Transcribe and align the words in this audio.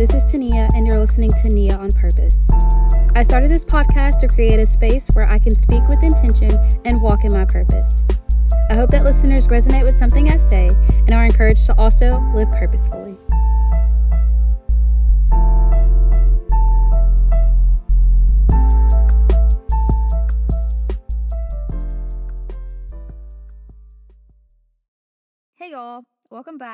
This 0.00 0.14
is 0.14 0.32
Tania, 0.32 0.66
and 0.74 0.86
you're 0.86 0.98
listening 0.98 1.30
to 1.42 1.50
Nia 1.50 1.76
on 1.76 1.92
Purpose. 1.92 2.48
I 3.14 3.22
started 3.22 3.50
this 3.50 3.66
podcast 3.66 4.18
to 4.20 4.28
create 4.28 4.58
a 4.58 4.64
space 4.64 5.06
where 5.08 5.30
I 5.30 5.38
can 5.38 5.54
speak 5.60 5.86
with 5.90 6.02
intention 6.02 6.52
and 6.86 7.02
walk 7.02 7.22
in 7.22 7.34
my 7.34 7.44
purpose. 7.44 8.08
I 8.70 8.76
hope 8.76 8.88
that 8.92 9.04
listeners 9.04 9.46
resonate 9.48 9.84
with 9.84 9.94
something 9.94 10.32
I 10.32 10.38
say 10.38 10.70
and 10.88 11.12
are 11.12 11.26
encouraged 11.26 11.66
to 11.66 11.76
also 11.76 12.18
live 12.34 12.50
purposefully. 12.50 13.18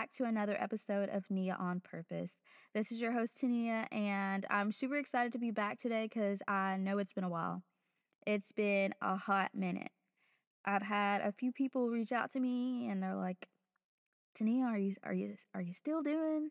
Back 0.06 0.14
to 0.16 0.24
another 0.24 0.56
episode 0.60 1.08
of 1.08 1.24
Nia 1.30 1.56
on 1.58 1.80
Purpose. 1.80 2.40
This 2.72 2.92
is 2.92 3.00
your 3.00 3.10
host, 3.10 3.40
Tania, 3.40 3.88
and 3.90 4.46
I'm 4.50 4.70
super 4.70 4.98
excited 4.98 5.32
to 5.32 5.38
be 5.40 5.50
back 5.50 5.80
today 5.80 6.04
because 6.04 6.40
I 6.46 6.76
know 6.76 6.98
it's 6.98 7.12
been 7.12 7.24
a 7.24 7.28
while. 7.28 7.64
It's 8.24 8.52
been 8.52 8.94
a 9.02 9.16
hot 9.16 9.50
minute. 9.52 9.90
I've 10.64 10.82
had 10.82 11.22
a 11.22 11.32
few 11.32 11.50
people 11.50 11.88
reach 11.88 12.12
out 12.12 12.30
to 12.32 12.40
me 12.40 12.88
and 12.88 13.02
they're 13.02 13.16
like, 13.16 13.48
Tania, 14.36 14.66
are 14.66 14.78
you 14.78 14.94
are 15.02 15.12
you 15.12 15.34
are 15.54 15.60
you 15.60 15.72
still 15.72 16.02
doing 16.02 16.50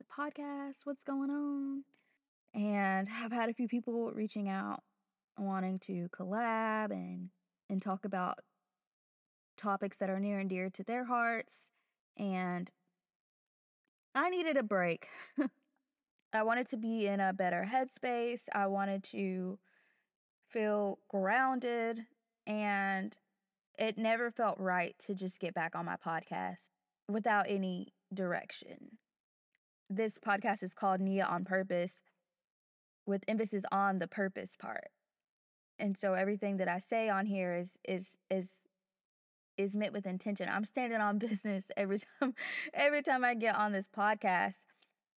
the 0.00 0.04
podcast? 0.04 0.78
What's 0.82 1.04
going 1.04 1.30
on? 1.30 1.84
And 2.52 3.08
I've 3.22 3.32
had 3.32 3.48
a 3.48 3.54
few 3.54 3.68
people 3.68 4.10
reaching 4.10 4.48
out 4.48 4.82
wanting 5.38 5.78
to 5.80 6.08
collab 6.08 6.90
and 6.90 7.28
and 7.70 7.80
talk 7.80 8.04
about 8.04 8.40
topics 9.56 9.98
that 9.98 10.10
are 10.10 10.18
near 10.18 10.40
and 10.40 10.50
dear 10.50 10.68
to 10.70 10.82
their 10.82 11.04
hearts 11.04 11.68
and 12.16 12.72
I 14.18 14.30
needed 14.30 14.56
a 14.56 14.64
break. 14.64 15.06
I 16.32 16.42
wanted 16.42 16.68
to 16.70 16.76
be 16.76 17.06
in 17.06 17.20
a 17.20 17.32
better 17.32 17.70
headspace. 17.72 18.42
I 18.52 18.66
wanted 18.66 19.04
to 19.04 19.60
feel 20.50 20.98
grounded 21.08 22.00
and 22.44 23.16
it 23.78 23.96
never 23.96 24.32
felt 24.32 24.58
right 24.58 24.96
to 25.06 25.14
just 25.14 25.38
get 25.38 25.54
back 25.54 25.76
on 25.76 25.84
my 25.84 25.94
podcast 25.94 26.70
without 27.08 27.46
any 27.48 27.94
direction. 28.12 28.98
This 29.88 30.18
podcast 30.18 30.64
is 30.64 30.74
called 30.74 31.00
Nia 31.00 31.24
on 31.24 31.44
Purpose 31.44 32.02
with 33.06 33.22
emphasis 33.28 33.62
on 33.70 34.00
the 34.00 34.08
purpose 34.08 34.56
part. 34.60 34.88
And 35.78 35.96
so 35.96 36.14
everything 36.14 36.56
that 36.56 36.66
I 36.66 36.80
say 36.80 37.08
on 37.08 37.26
here 37.26 37.54
is 37.54 37.78
is 37.86 38.16
is 38.28 38.64
is 39.58 39.74
met 39.74 39.92
with 39.92 40.06
intention. 40.06 40.48
I'm 40.48 40.64
standing 40.64 41.00
on 41.00 41.18
business 41.28 41.70
every 41.76 41.98
time 41.98 42.34
every 42.72 43.02
time 43.02 43.24
I 43.24 43.34
get 43.34 43.56
on 43.56 43.72
this 43.72 43.88
podcast. 43.88 44.64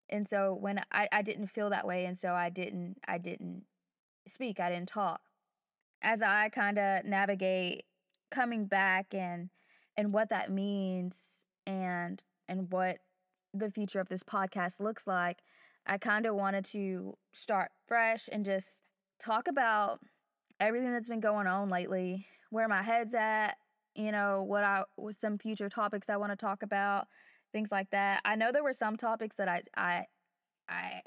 And 0.10 0.28
so 0.28 0.58
when 0.60 0.82
I, 0.92 1.08
I 1.12 1.22
didn't 1.22 1.48
feel 1.48 1.70
that 1.70 1.88
way 1.88 2.04
and 2.06 2.18
so 2.18 2.34
I 2.34 2.50
didn't 2.50 2.98
I 3.08 3.18
didn't 3.18 3.64
speak, 4.28 4.60
I 4.60 4.70
didn't 4.70 4.90
talk. 4.90 5.22
As 6.02 6.22
I 6.22 6.50
kind 6.50 6.78
of 6.80 7.06
navigate 7.06 7.86
coming 8.32 8.66
back 8.66 9.14
and 9.14 9.50
and 9.96 10.12
what 10.12 10.30
that 10.30 10.52
means 10.52 11.18
and 11.66 12.22
and 12.50 12.72
what 12.72 12.98
the 13.54 13.70
future 13.70 14.00
of 14.00 14.10
this 14.10 14.24
podcast 14.24 14.80
looks 14.80 15.08
like, 15.08 15.40
I 15.86 15.98
kind 15.98 16.26
of 16.26 16.36
wanted 16.36 16.66
to 16.66 17.18
start 17.34 17.72
fresh 17.88 18.30
and 18.32 18.44
just 18.44 18.80
talk 19.20 19.48
about 19.48 20.00
everything 20.60 20.92
that's 20.92 21.08
been 21.08 21.20
going 21.20 21.48
on 21.48 21.70
lately, 21.70 22.26
where 22.50 22.68
my 22.68 22.82
head's 22.82 23.14
at, 23.14 23.58
you 23.96 24.12
know, 24.12 24.44
what 24.44 24.64
I 24.64 24.84
with 24.98 25.20
some 25.20 25.38
future 25.38 25.70
topics 25.70 26.10
I 26.10 26.18
want 26.18 26.32
to 26.32 26.36
talk 26.36 26.64
about, 26.64 27.08
things 27.52 27.72
like 27.72 27.90
that. 27.92 28.22
I 28.26 28.36
know 28.36 28.52
there 28.52 28.64
were 28.64 28.74
some 28.74 28.98
topics 28.98 29.36
that 29.38 29.48
I 29.48 29.62
I 29.76 30.06
I 30.70 31.02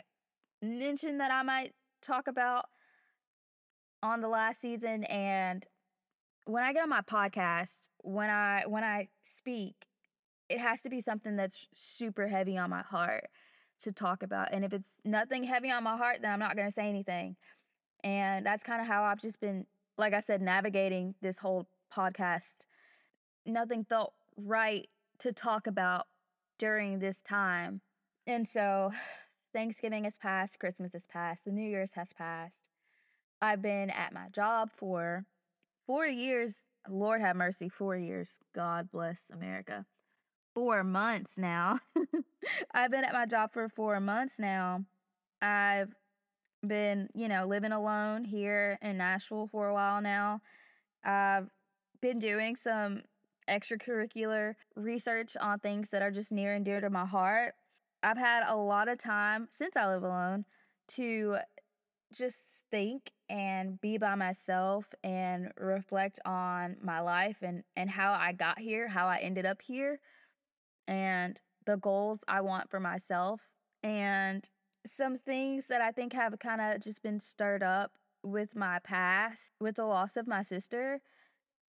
mentioned 0.62 1.21
that 1.21 1.31
I 1.31 1.43
might 1.43 1.75
talk 2.03 2.28
about 2.28 2.67
on 4.03 4.21
the 4.21 4.28
last 4.28 4.61
season 4.61 5.05
and 5.05 5.67
when 6.47 6.62
I 6.62 6.73
get 6.75 6.83
on 6.83 6.91
my 6.91 7.00
podcast, 7.00 7.89
when 8.03 8.31
I 8.31 8.65
when 8.67 8.84
I 8.84 9.09
speak, 9.23 9.87
it 10.49 10.59
has 10.59 10.83
to 10.83 10.91
be 10.91 11.00
something 11.00 11.37
that's 11.37 11.67
super 11.75 12.28
heavy 12.28 12.59
on 12.59 12.71
my 12.71 12.83
heart 12.83 13.28
to 13.83 13.93
talk 13.93 14.23
about. 14.23 14.53
And 14.53 14.65
if 14.65 14.73
it's 14.73 14.89
nothing 15.05 15.44
heavy 15.44 15.71
on 15.71 15.84
my 15.84 15.97
heart, 15.97 16.19
then 16.23 16.33
I'm 16.33 16.39
not 16.39 16.56
going 16.56 16.69
to 16.69 16.73
say 16.75 16.89
anything. 16.89 17.37
And 18.03 18.44
that's 18.44 18.62
kind 18.62 18.81
of 18.81 18.87
how 18.87 19.05
I've 19.05 19.21
just 19.21 19.41
been 19.41 19.67
like 19.97 20.12
I 20.12 20.21
said 20.21 20.43
navigating 20.43 21.15
this 21.23 21.39
whole 21.39 21.67
podcast 21.94 22.67
nothing 23.47 23.84
felt 23.84 24.15
right 24.37 24.88
to 25.19 25.32
talk 25.32 25.66
about 25.66 26.06
during 26.59 26.99
this 26.99 27.21
time. 27.21 27.81
And 28.27 28.49
so 28.49 28.93
Thanksgiving 29.53 30.05
has 30.05 30.16
passed, 30.16 30.59
Christmas 30.59 30.93
has 30.93 31.06
passed, 31.06 31.44
the 31.44 31.53
New 31.53 31.69
Year's 31.69 31.94
has 31.94 32.12
passed. 32.12 32.69
I've 33.41 33.62
been 33.62 33.91
at 33.91 34.12
my 34.12 34.28
job 34.32 34.71
for 34.75 35.27
four 35.87 36.06
years. 36.06 36.66
Lord 36.88 37.21
have 37.21 37.37
mercy, 37.37 37.69
four 37.69 37.97
years. 37.97 38.38
God 38.55 38.91
bless 38.91 39.22
America. 39.32 39.84
Four 40.55 40.84
months 40.84 41.37
now. 41.37 41.81
I've 42.72 42.91
been 42.91 43.05
at 43.05 43.12
my 43.12 43.26
job 43.26 43.53
for 43.53 43.69
four 43.69 44.00
months 44.00 44.38
now. 44.38 44.84
I've 45.43 45.94
been, 46.66 47.09
you 47.15 47.28
know, 47.28 47.47
living 47.47 47.72
alone 47.72 48.25
here 48.25 48.78
in 48.81 48.97
Nashville 48.97 49.49
for 49.50 49.69
a 49.69 49.75
while 49.75 50.00
now. 50.00 50.41
I've 51.05 51.50
been 52.00 52.19
doing 52.19 52.56
some 52.56 53.03
extracurricular 53.49 54.55
research 54.77 55.37
on 55.41 55.59
things 55.59 55.91
that 55.91 56.03
are 56.03 56.10
just 56.10 56.32
near 56.32 56.55
and 56.55 56.65
dear 56.65 56.81
to 56.81 56.91
my 56.91 57.06
heart. 57.06 57.55
I've 58.03 58.19
had 58.19 58.44
a 58.47 58.56
lot 58.56 58.88
of 58.88 58.99
time 58.99 59.49
since 59.50 59.77
I 59.77 59.87
live 59.87 60.03
alone 60.03 60.44
to 60.88 61.38
just 62.12 62.41
think 62.71 63.12
and 63.28 63.81
be 63.81 63.99
by 63.99 64.15
myself 64.15 64.87
and 65.03 65.53
reflect 65.59 66.21
on 66.25 66.77
my 66.82 67.00
life 67.00 67.38
and 67.43 67.65
and 67.77 67.91
how 67.91 68.12
I 68.12 68.32
got 68.32 68.59
here, 68.59 68.88
how 68.88 69.06
I 69.06 69.19
ended 69.19 69.47
up 69.47 69.62
here 69.62 70.00
and 70.87 71.41
the 71.66 71.76
goals 71.76 72.21
I 72.28 72.41
want 72.43 72.71
for 72.71 72.81
myself 72.81 73.41
and 73.82 74.49
some 74.87 75.19
things 75.19 75.66
that 75.66 75.81
I 75.81 75.93
think 75.93 76.12
have 76.12 76.38
kind 76.38 76.61
of 76.61 76.81
just 76.81 77.03
been 77.03 77.19
stirred 77.19 77.62
up 77.62 77.93
with 78.22 78.55
my 78.55 78.78
past 78.81 79.53
with 79.61 79.76
the 79.76 79.84
loss 79.84 80.16
of 80.16 80.26
my 80.26 80.43
sister. 80.43 81.00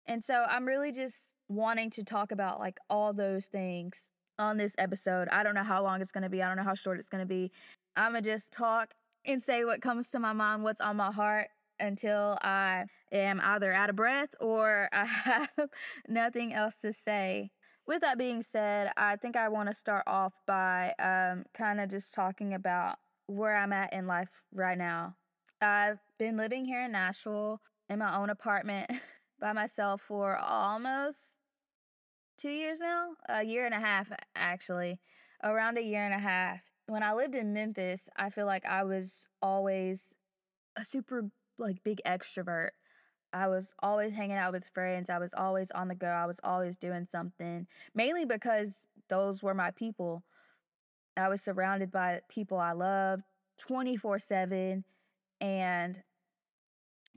And 0.07 0.23
so 0.23 0.45
I'm 0.49 0.67
really 0.67 0.93
just 0.93 1.19
wanting 1.49 1.91
to 1.91 2.05
talk 2.05 2.33
about 2.33 2.59
like 2.59 2.79
all 2.89 3.13
those 3.13 3.47
things 3.47 4.07
on 4.39 4.57
this 4.57 4.75
episode. 4.79 5.29
I 5.29 5.43
don't 5.43 5.55
know 5.55 5.63
how 5.63 5.83
long 5.83 6.01
it's 6.01 6.13
going 6.13 6.25
to 6.25 6.31
be. 6.31 6.43
I 6.43 6.49
don't 6.49 6.57
know 6.57 6.65
how 6.65 6.75
short 6.75 6.99
it's 6.99 7.09
going 7.09 7.23
to 7.23 7.27
be. 7.27 7.51
I'm 7.97 8.13
going 8.13 8.23
to 8.23 8.31
just 8.31 8.53
talk 8.53 8.95
and 9.25 9.43
say 9.43 9.65
what 9.65 9.83
comes 9.83 10.11
to 10.11 10.19
my 10.19 10.33
mind, 10.33 10.65
what's 10.65 10.81
on 10.81 10.97
my 10.97 11.13
heart 11.13 11.49
until 11.79 12.39
I 12.43 12.85
am 13.11 13.41
either 13.43 13.73
out 13.73 13.91
of 13.91 13.97
breath 13.97 14.31
or 14.41 14.89
I 14.93 15.05
have 15.05 15.69
nothing 16.09 16.53
else 16.53 16.77
to 16.77 16.93
say. 16.93 17.51
With 17.87 18.01
that 18.03 18.17
being 18.17 18.43
said, 18.43 18.93
I 18.97 19.17
think 19.17 19.37
I 19.37 19.49
want 19.49 19.69
to 19.69 19.75
start 19.75 20.05
off 20.07 20.33
by 20.47 20.95
um, 21.01 21.45
kind 21.53 21.81
of 21.81 21.91
just 21.91 22.15
talking 22.15 22.55
about 22.55 22.97
where 23.27 23.57
I'm 23.57 23.73
at 23.73 23.93
in 23.93 24.07
life 24.07 24.29
right 24.53 24.79
now. 24.79 25.17
I've 25.61 25.99
been 26.19 26.37
living 26.37 26.65
here 26.65 26.84
in 26.84 26.93
Nashville 26.93 27.61
in 27.89 27.99
my 27.99 28.17
own 28.17 28.31
apartment 28.31 28.91
by 29.42 29.53
myself 29.53 30.00
for 30.00 30.38
almost 30.38 31.41
two 32.38 32.50
years 32.50 32.78
now, 32.78 33.10
a 33.28 33.42
year 33.44 33.66
and 33.66 33.75
a 33.75 33.80
half 33.80 34.10
actually, 34.36 35.00
around 35.42 35.76
a 35.76 35.82
year 35.82 36.04
and 36.04 36.14
a 36.14 36.19
half. 36.19 36.60
When 36.86 37.03
I 37.03 37.12
lived 37.12 37.34
in 37.34 37.53
Memphis, 37.53 38.08
I 38.16 38.30
feel 38.30 38.47
like 38.47 38.64
I 38.64 38.84
was 38.84 39.26
always 39.42 40.14
a 40.77 40.84
super 40.84 41.24
like 41.59 41.83
big 41.83 42.00
extrovert. 42.06 42.71
I 43.33 43.48
was 43.48 43.74
always 43.83 44.12
hanging 44.12 44.36
out 44.36 44.53
with 44.53 44.68
friends. 44.72 45.10
I 45.10 45.18
was 45.18 45.33
always 45.36 45.71
on 45.72 45.88
the 45.88 45.95
go. 45.95 46.06
I 46.06 46.27
was 46.27 46.38
always 46.45 46.77
doing 46.77 47.06
something, 47.10 47.66
mainly 47.95 48.24
because 48.24 48.74
those 49.09 49.42
were 49.42 49.54
my 49.54 49.72
people. 49.72 50.22
I 51.16 51.28
was 51.28 51.42
surrounded 51.42 51.91
by 51.91 52.21
people 52.28 52.59
I 52.59 52.72
loved 52.72 53.24
24 53.59 54.18
7. 54.21 54.84
And 55.41 56.03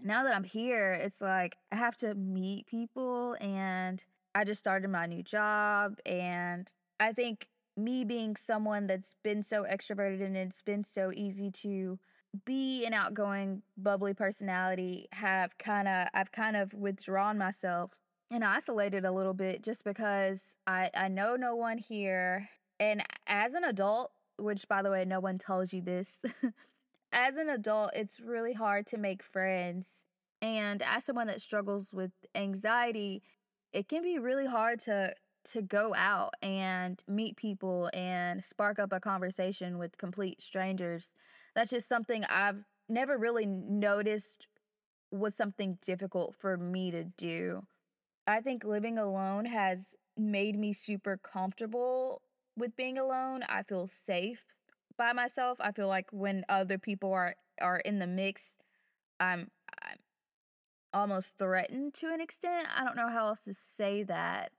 now 0.01 0.23
that 0.23 0.35
I'm 0.35 0.43
here, 0.43 0.91
it's 0.93 1.21
like 1.21 1.55
I 1.71 1.75
have 1.75 1.97
to 1.97 2.13
meet 2.15 2.67
people 2.67 3.35
and 3.39 4.03
I 4.33 4.43
just 4.43 4.59
started 4.59 4.89
my 4.89 5.05
new 5.05 5.23
job. 5.23 5.99
And 6.05 6.71
I 6.99 7.13
think 7.13 7.47
me 7.77 8.03
being 8.03 8.35
someone 8.35 8.87
that's 8.87 9.15
been 9.23 9.43
so 9.43 9.63
extroverted 9.63 10.23
and 10.25 10.37
it's 10.37 10.61
been 10.61 10.83
so 10.83 11.11
easy 11.13 11.49
to 11.51 11.99
be 12.45 12.85
an 12.85 12.93
outgoing, 12.93 13.61
bubbly 13.77 14.13
personality, 14.13 15.07
have 15.13 15.57
kind 15.57 15.87
of, 15.87 16.07
I've 16.13 16.31
kind 16.31 16.57
of 16.57 16.73
withdrawn 16.73 17.37
myself 17.37 17.91
and 18.29 18.43
isolated 18.43 19.05
a 19.05 19.11
little 19.11 19.33
bit 19.33 19.63
just 19.63 19.83
because 19.83 20.57
I, 20.67 20.89
I 20.93 21.07
know 21.07 21.35
no 21.35 21.55
one 21.55 21.77
here. 21.77 22.49
And 22.79 23.03
as 23.27 23.53
an 23.53 23.63
adult, 23.63 24.11
which 24.37 24.67
by 24.67 24.81
the 24.81 24.91
way, 24.91 25.05
no 25.05 25.21
one 25.21 25.37
tells 25.37 25.71
you 25.71 25.81
this, 25.81 26.23
as 27.15 27.37
an 27.37 27.49
adult, 27.49 27.91
it's 27.95 28.21
really 28.21 28.53
hard 28.53 28.87
to 28.87 28.97
make 28.97 29.23
friends. 29.23 30.05
And 30.41 30.83
as 30.83 31.05
someone 31.05 31.27
that 31.27 31.41
struggles 31.41 31.93
with 31.93 32.11
anxiety, 32.35 33.23
it 33.73 33.89
can 33.89 34.03
be 34.03 34.19
really 34.19 34.47
hard 34.47 34.81
to 34.81 35.15
to 35.53 35.61
go 35.61 35.93
out 35.95 36.33
and 36.41 37.03
meet 37.07 37.37
people 37.37 37.89
and 37.93 38.43
spark 38.43 38.79
up 38.79 38.91
a 38.91 38.99
conversation 38.99 39.77
with 39.77 39.97
complete 39.97 40.41
strangers. 40.41 41.13
That's 41.55 41.71
just 41.71 41.87
something 41.87 42.25
I've 42.25 42.65
never 42.89 43.17
really 43.17 43.45
noticed 43.45 44.47
was 45.11 45.35
something 45.35 45.77
difficult 45.81 46.35
for 46.39 46.57
me 46.57 46.91
to 46.91 47.05
do. 47.05 47.63
I 48.27 48.41
think 48.41 48.63
living 48.63 48.97
alone 48.97 49.45
has 49.45 49.95
made 50.17 50.57
me 50.57 50.73
super 50.73 51.17
comfortable 51.17 52.21
with 52.57 52.75
being 52.75 52.97
alone. 52.97 53.43
I 53.49 53.63
feel 53.63 53.87
safe 53.87 54.54
by 54.97 55.13
myself. 55.13 55.57
I 55.61 55.71
feel 55.71 55.87
like 55.87 56.07
when 56.11 56.45
other 56.49 56.77
people 56.77 57.11
are 57.13 57.35
are 57.61 57.77
in 57.79 57.99
the 57.99 58.07
mix, 58.07 58.57
I'm 59.19 59.51
I'm 59.81 59.97
almost 60.93 61.37
threatened 61.37 61.93
to 61.95 62.07
an 62.13 62.21
extent. 62.21 62.67
I 62.75 62.83
don't 62.83 62.95
know 62.95 63.09
how 63.09 63.27
else 63.27 63.41
to 63.45 63.53
say 63.53 64.03
that, 64.03 64.51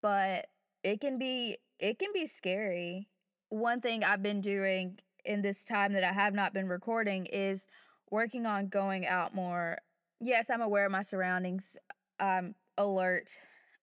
but 0.00 0.46
it 0.82 1.00
can 1.00 1.18
be 1.18 1.58
it 1.78 1.98
can 1.98 2.10
be 2.12 2.26
scary. 2.26 3.08
One 3.48 3.80
thing 3.80 4.02
I've 4.02 4.22
been 4.22 4.40
doing 4.40 4.98
in 5.24 5.42
this 5.42 5.62
time 5.64 5.92
that 5.92 6.04
I 6.04 6.12
have 6.12 6.34
not 6.34 6.54
been 6.54 6.68
recording 6.68 7.26
is 7.26 7.66
working 8.10 8.46
on 8.46 8.68
going 8.68 9.06
out 9.06 9.34
more. 9.34 9.78
Yes, 10.20 10.50
I'm 10.50 10.62
aware 10.62 10.86
of 10.86 10.92
my 10.92 11.02
surroundings. 11.02 11.76
I'm 12.18 12.54
alert. 12.78 13.30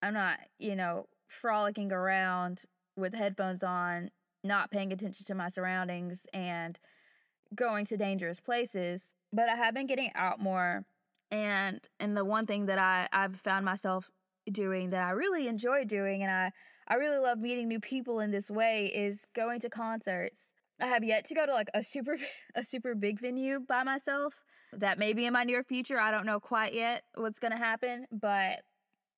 I'm 0.01 0.13
not, 0.13 0.39
you 0.57 0.75
know, 0.75 1.07
frolicking 1.27 1.91
around 1.91 2.63
with 2.95 3.13
headphones 3.13 3.63
on, 3.63 4.11
not 4.43 4.71
paying 4.71 4.91
attention 4.91 5.25
to 5.25 5.35
my 5.35 5.49
surroundings 5.49 6.25
and 6.33 6.79
going 7.55 7.85
to 7.85 7.97
dangerous 7.97 8.39
places. 8.39 9.13
But 9.31 9.49
I 9.49 9.55
have 9.55 9.73
been 9.73 9.87
getting 9.87 10.11
out 10.15 10.39
more 10.39 10.85
and 11.31 11.81
and 11.99 12.17
the 12.17 12.25
one 12.25 12.45
thing 12.45 12.65
that 12.65 12.79
I 12.79 13.07
I've 13.11 13.39
found 13.41 13.65
myself 13.65 14.09
doing 14.51 14.89
that 14.89 15.01
I 15.05 15.11
really 15.11 15.47
enjoy 15.47 15.83
doing 15.85 16.23
and 16.23 16.31
I 16.31 16.51
I 16.87 16.95
really 16.95 17.19
love 17.19 17.37
meeting 17.37 17.67
new 17.67 17.79
people 17.79 18.19
in 18.19 18.31
this 18.31 18.49
way 18.49 18.87
is 18.87 19.27
going 19.35 19.59
to 19.59 19.69
concerts. 19.69 20.53
I 20.81 20.87
have 20.87 21.03
yet 21.03 21.25
to 21.25 21.35
go 21.35 21.45
to 21.45 21.53
like 21.53 21.69
a 21.73 21.83
super 21.83 22.17
a 22.55 22.63
super 22.63 22.95
big 22.95 23.19
venue 23.19 23.59
by 23.59 23.83
myself. 23.83 24.33
That 24.73 24.99
may 24.99 25.13
be 25.13 25.25
in 25.25 25.33
my 25.33 25.43
near 25.43 25.63
future. 25.63 25.99
I 25.99 26.11
don't 26.11 26.25
know 26.25 26.39
quite 26.39 26.73
yet 26.73 27.03
what's 27.15 27.39
going 27.39 27.51
to 27.51 27.57
happen, 27.57 28.05
but 28.11 28.61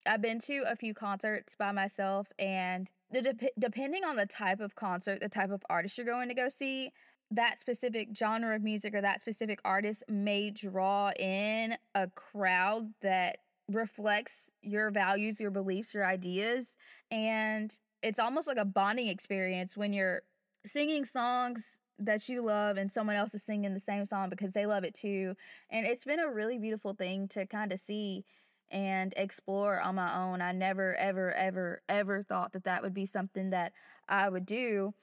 I've 0.06 0.22
been 0.22 0.40
to 0.42 0.64
a 0.66 0.78
few 0.78 0.94
concerts 0.94 1.56
by 1.58 1.74
myself 1.74 2.28
and 2.40 2.90
the 3.12 3.22
de- 3.22 3.52
depending 3.60 4.04
on 4.04 4.16
the 4.16 4.26
type 4.26 4.60
of 4.60 4.76
concert, 4.76 5.20
the 5.20 5.30
type 5.30 5.52
of 5.52 5.64
artist 5.70 5.98
you're 5.98 6.06
going 6.06 6.30
to 6.30 6.34
go 6.34 6.50
see, 6.50 6.92
that 7.32 7.60
specific 7.60 8.10
genre 8.16 8.56
of 8.56 8.62
music 8.62 8.94
or 8.94 9.02
that 9.02 9.22
specific 9.22 9.60
artist 9.64 10.04
may 10.10 10.50
draw 10.50 11.12
in 11.12 11.76
a 11.96 12.08
crowd 12.10 12.94
that 13.02 13.38
reflects 13.70 14.50
your 14.62 14.92
values, 14.92 15.40
your 15.40 15.52
beliefs, 15.52 15.94
your 15.94 16.06
ideas. 16.06 16.78
And 17.10 17.78
it's 18.04 18.20
almost 18.20 18.48
like 18.48 18.58
a 18.58 18.66
bonding 18.66 19.08
experience 19.08 19.78
when 19.78 19.94
you're 19.94 20.24
singing 20.66 21.06
songs 21.06 21.76
that 22.00 22.28
you 22.28 22.44
love 22.44 22.78
and 22.78 22.92
someone 22.92 23.16
else 23.16 23.34
is 23.34 23.44
singing 23.44 23.74
the 23.74 23.80
same 23.80 24.06
song 24.06 24.30
because 24.30 24.54
they 24.54 24.66
love 24.66 24.84
it 24.84 24.94
too. 24.94 25.36
And 25.70 25.86
it's 25.86 26.04
been 26.04 26.20
a 26.20 26.30
really 26.32 26.58
beautiful 26.58 26.94
thing 26.94 27.28
to 27.30 27.46
kind 27.46 27.72
of 27.72 27.80
see 27.80 28.26
and 28.72 29.14
explore 29.18 29.80
on 29.80 29.96
my 29.96 30.24
own. 30.24 30.42
I 30.42 30.52
never, 30.52 30.96
ever, 30.96 31.34
ever, 31.34 31.82
ever 31.88 32.24
thought 32.24 32.54
that 32.54 32.64
that 32.64 32.82
would 32.82 32.94
be 32.94 33.06
something 33.06 33.52
that 33.52 33.74
I 34.08 34.30
would 34.30 34.46
do 34.46 34.94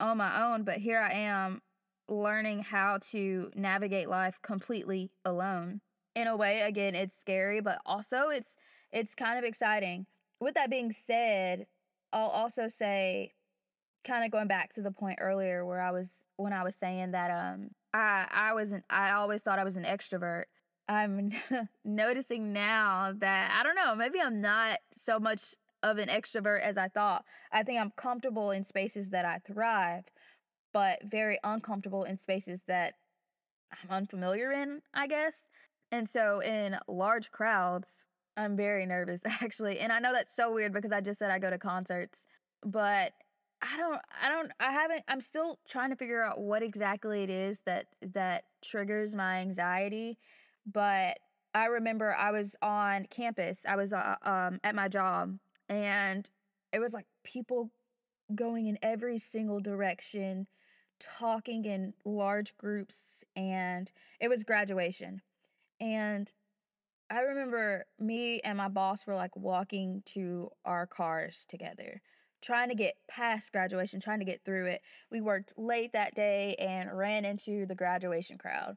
on 0.00 0.18
my 0.18 0.42
own, 0.42 0.64
but 0.64 0.78
here 0.78 1.00
I 1.00 1.12
am 1.12 1.62
learning 2.08 2.62
how 2.62 2.98
to 3.10 3.50
navigate 3.54 4.08
life 4.08 4.38
completely 4.42 5.10
alone. 5.24 5.80
In 6.14 6.26
a 6.26 6.36
way, 6.36 6.62
again, 6.62 6.94
it's 6.94 7.14
scary, 7.14 7.60
but 7.60 7.78
also 7.86 8.28
it's 8.28 8.56
it's 8.92 9.14
kind 9.14 9.38
of 9.38 9.44
exciting. 9.44 10.06
With 10.40 10.54
that 10.54 10.68
being 10.68 10.92
said, 10.92 11.66
I'll 12.12 12.26
also 12.26 12.68
say 12.68 13.32
kind 14.04 14.24
of 14.24 14.30
going 14.30 14.48
back 14.48 14.74
to 14.74 14.82
the 14.82 14.90
point 14.90 15.18
earlier 15.20 15.64
where 15.64 15.80
I 15.80 15.90
was 15.90 16.24
when 16.36 16.52
I 16.52 16.64
was 16.64 16.74
saying 16.74 17.12
that 17.12 17.30
um 17.30 17.70
I 17.94 18.26
I 18.30 18.54
wasn't 18.54 18.84
I 18.90 19.12
always 19.12 19.42
thought 19.42 19.58
I 19.58 19.64
was 19.64 19.76
an 19.76 19.84
extrovert. 19.84 20.44
I'm 20.92 21.32
noticing 21.84 22.52
now 22.52 23.12
that 23.18 23.50
I 23.58 23.62
don't 23.62 23.74
know, 23.74 23.94
maybe 23.94 24.20
I'm 24.20 24.40
not 24.40 24.78
so 24.96 25.18
much 25.18 25.54
of 25.82 25.98
an 25.98 26.08
extrovert 26.08 26.60
as 26.62 26.76
I 26.76 26.88
thought. 26.88 27.24
I 27.52 27.62
think 27.62 27.80
I'm 27.80 27.92
comfortable 27.96 28.50
in 28.50 28.62
spaces 28.64 29.10
that 29.10 29.24
I 29.24 29.38
thrive, 29.38 30.04
but 30.72 31.00
very 31.04 31.38
uncomfortable 31.42 32.04
in 32.04 32.16
spaces 32.16 32.62
that 32.68 32.94
I'm 33.72 33.90
unfamiliar 33.90 34.52
in, 34.52 34.82
I 34.94 35.06
guess. 35.06 35.48
And 35.90 36.08
so 36.08 36.40
in 36.40 36.76
large 36.86 37.30
crowds, 37.30 38.04
I'm 38.36 38.56
very 38.56 38.86
nervous 38.86 39.22
actually. 39.26 39.78
And 39.80 39.92
I 39.92 39.98
know 39.98 40.12
that's 40.12 40.34
so 40.34 40.52
weird 40.52 40.72
because 40.72 40.92
I 40.92 41.00
just 41.00 41.18
said 41.18 41.30
I 41.30 41.38
go 41.38 41.50
to 41.50 41.58
concerts, 41.58 42.26
but 42.64 43.12
I 43.60 43.76
don't 43.76 44.00
I 44.22 44.28
don't 44.28 44.50
I 44.58 44.72
haven't 44.72 45.02
I'm 45.08 45.20
still 45.20 45.58
trying 45.68 45.90
to 45.90 45.96
figure 45.96 46.22
out 46.22 46.40
what 46.40 46.62
exactly 46.62 47.22
it 47.22 47.30
is 47.30 47.62
that 47.62 47.86
that 48.14 48.44
triggers 48.62 49.14
my 49.14 49.38
anxiety, 49.38 50.18
but 50.66 51.18
I 51.54 51.66
remember 51.66 52.14
I 52.14 52.30
was 52.30 52.56
on 52.62 53.06
campus. 53.10 53.62
I 53.68 53.76
was 53.76 53.92
uh, 53.92 54.16
um 54.22 54.60
at 54.64 54.74
my 54.74 54.88
job 54.88 55.38
and 55.68 56.28
it 56.72 56.80
was 56.80 56.92
like 56.92 57.06
people 57.24 57.70
going 58.34 58.66
in 58.66 58.78
every 58.82 59.18
single 59.18 59.60
direction, 59.60 60.46
talking 60.98 61.64
in 61.64 61.94
large 62.04 62.56
groups, 62.56 63.24
and 63.36 63.90
it 64.20 64.28
was 64.28 64.44
graduation. 64.44 65.20
And 65.80 66.30
I 67.10 67.20
remember 67.20 67.86
me 67.98 68.40
and 68.40 68.56
my 68.56 68.68
boss 68.68 69.06
were 69.06 69.16
like 69.16 69.36
walking 69.36 70.02
to 70.14 70.50
our 70.64 70.86
cars 70.86 71.44
together, 71.48 72.00
trying 72.40 72.68
to 72.70 72.74
get 72.74 72.94
past 73.08 73.52
graduation, 73.52 74.00
trying 74.00 74.20
to 74.20 74.24
get 74.24 74.44
through 74.44 74.66
it. 74.66 74.82
We 75.10 75.20
worked 75.20 75.54
late 75.58 75.92
that 75.92 76.14
day 76.14 76.54
and 76.58 76.96
ran 76.96 77.24
into 77.24 77.66
the 77.66 77.74
graduation 77.74 78.38
crowd. 78.38 78.76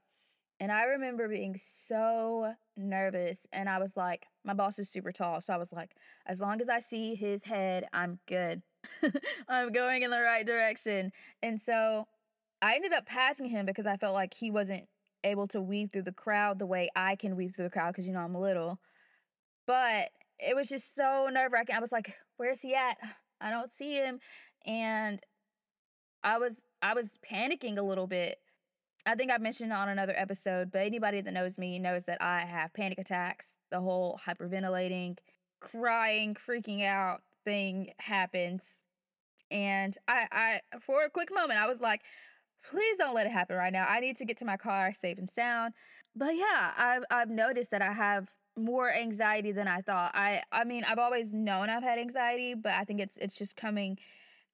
And 0.60 0.72
I 0.72 0.84
remember 0.86 1.28
being 1.28 1.60
so 1.60 2.54
nervous. 2.78 3.46
And 3.52 3.68
I 3.68 3.80
was 3.80 3.98
like, 3.98 4.28
my 4.44 4.54
boss 4.54 4.80
is 4.80 4.90
super 4.90 5.12
tall. 5.12 5.42
So 5.42 5.54
I 5.54 5.58
was 5.58 5.72
like, 5.74 5.92
as 6.26 6.40
long 6.40 6.62
as 6.62 6.70
I 6.70 6.80
see 6.80 7.16
his 7.16 7.44
head, 7.44 7.86
I'm 7.92 8.20
good. 8.28 8.62
I'm 9.50 9.72
going 9.72 10.04
in 10.04 10.12
the 10.12 10.22
right 10.22 10.46
direction. 10.46 11.12
And 11.44 11.60
so 11.60 12.08
I 12.62 12.76
ended 12.76 12.94
up 12.94 13.06
passing 13.06 13.50
him 13.50 13.66
because 13.66 13.86
I 13.86 13.98
felt 13.98 14.14
like 14.14 14.34
he 14.34 14.50
wasn't 14.50 14.86
able 15.24 15.48
to 15.50 15.62
weave 15.62 15.90
through 15.92 16.04
the 16.04 16.12
crowd 16.12 16.60
the 16.60 16.66
way 16.66 16.90
I 16.96 17.16
can 17.16 17.36
weave 17.36 17.54
through 17.56 17.66
the 17.66 17.72
crowd 17.72 17.92
because, 17.92 18.08
you 18.08 18.14
know, 18.14 18.20
I'm 18.20 18.36
a 18.36 18.42
little. 18.42 18.80
But 19.68 20.10
it 20.40 20.56
was 20.56 20.70
just 20.70 20.96
so 20.96 21.30
nerve 21.32 21.52
wracking. 21.52 21.76
I 21.76 21.80
was 21.80 21.92
like, 21.92 22.16
where's 22.38 22.62
he 22.62 22.76
at? 22.76 22.98
I 23.42 23.50
don't 23.50 23.72
see 23.72 23.96
him. 23.96 24.20
And 24.66 25.20
I 26.24 26.38
was 26.38 26.56
I 26.82 26.94
was 26.94 27.20
panicking 27.32 27.78
a 27.78 27.84
little 27.84 28.08
bit 28.08 28.40
I 29.06 29.16
think 29.16 29.32
I 29.32 29.38
mentioned 29.38 29.72
on 29.72 29.90
another 29.90 30.14
episode, 30.16 30.72
but 30.72 30.82
anybody 30.82 31.22
that 31.22 31.32
knows 31.34 31.58
me 31.58 31.78
knows 31.78 32.06
that 32.06 32.22
I 32.22 32.42
have 32.42 32.74
panic 32.74 32.98
attacks. 32.98 33.58
The 33.70 33.80
whole 33.80 34.20
hyperventilating, 34.28 35.18
crying, 35.60 36.36
freaking 36.48 36.84
out 36.84 37.22
thing 37.44 37.94
happens. 37.98 38.82
And 39.52 39.96
I, 40.08 40.28
I, 40.32 40.80
for 40.80 41.04
a 41.04 41.10
quick 41.10 41.34
moment, 41.34 41.60
I 41.60 41.68
was 41.68 41.82
like, 41.82 42.02
please 42.70 42.98
don't 42.98 43.14
let 43.14 43.28
it 43.28 43.32
happen 43.32 43.56
right 43.56 43.72
now. 43.72 43.86
I 43.88 44.00
need 44.00 44.18
to 44.18 44.26
get 44.26 44.38
to 44.38 44.46
my 44.46 44.58
car 44.58 44.92
safe 44.92 45.20
and 45.20 45.30
sound. 45.30 45.76
But 46.16 46.36
yeah, 46.36 46.72
I've, 46.76 47.04
I've 47.12 47.30
noticed 47.30 47.72
that 47.72 47.84
I 47.84 47.94
have 47.94 48.30
more 48.58 48.92
anxiety 48.92 49.52
than 49.52 49.68
I 49.68 49.82
thought. 49.82 50.16
I, 50.16 50.42
I 50.52 50.64
mean, 50.64 50.84
I've 50.84 50.98
always 50.98 51.32
known 51.32 51.70
I've 51.70 51.84
had 51.84 52.00
anxiety, 52.00 52.56
but 52.56 52.72
I 52.72 52.86
think 52.86 53.02
it's, 53.02 53.18
it's 53.18 53.36
just 53.36 53.56
coming 53.56 54.00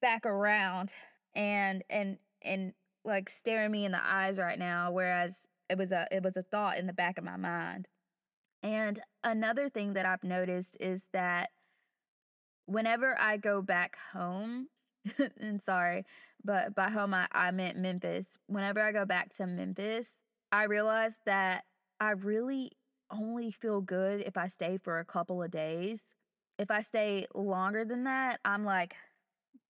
back 0.02 0.26
around 0.26 0.92
and, 1.34 1.84
and, 1.88 2.18
and 2.42 2.74
like 3.04 3.28
staring 3.28 3.70
me 3.70 3.84
in 3.84 3.92
the 3.92 4.02
eyes 4.02 4.38
right 4.38 4.58
now 4.58 4.90
whereas 4.90 5.48
it 5.68 5.78
was 5.78 5.90
a 5.90 6.06
it 6.10 6.22
was 6.22 6.36
a 6.36 6.42
thought 6.42 6.78
in 6.78 6.86
the 6.86 6.92
back 6.92 7.18
of 7.18 7.24
my 7.24 7.36
mind. 7.36 7.88
And 8.62 9.00
another 9.24 9.68
thing 9.68 9.94
that 9.94 10.06
i've 10.06 10.22
noticed 10.22 10.76
is 10.78 11.08
that 11.12 11.50
whenever 12.66 13.18
i 13.20 13.36
go 13.36 13.60
back 13.60 13.96
home 14.12 14.68
and 15.40 15.60
sorry 15.60 16.04
but 16.44 16.74
by 16.74 16.90
home 16.90 17.14
I, 17.14 17.28
I 17.32 17.50
meant 17.52 17.78
memphis. 17.78 18.38
Whenever 18.46 18.80
i 18.80 18.92
go 18.92 19.04
back 19.04 19.34
to 19.36 19.46
memphis 19.46 20.20
i 20.52 20.64
realize 20.64 21.18
that 21.26 21.64
i 22.00 22.10
really 22.10 22.72
only 23.10 23.50
feel 23.50 23.80
good 23.80 24.20
if 24.20 24.36
i 24.36 24.46
stay 24.46 24.78
for 24.78 24.98
a 24.98 25.04
couple 25.04 25.42
of 25.42 25.50
days. 25.50 26.02
If 26.58 26.70
i 26.70 26.82
stay 26.82 27.26
longer 27.34 27.84
than 27.84 28.04
that 28.04 28.38
i'm 28.44 28.64
like 28.64 28.94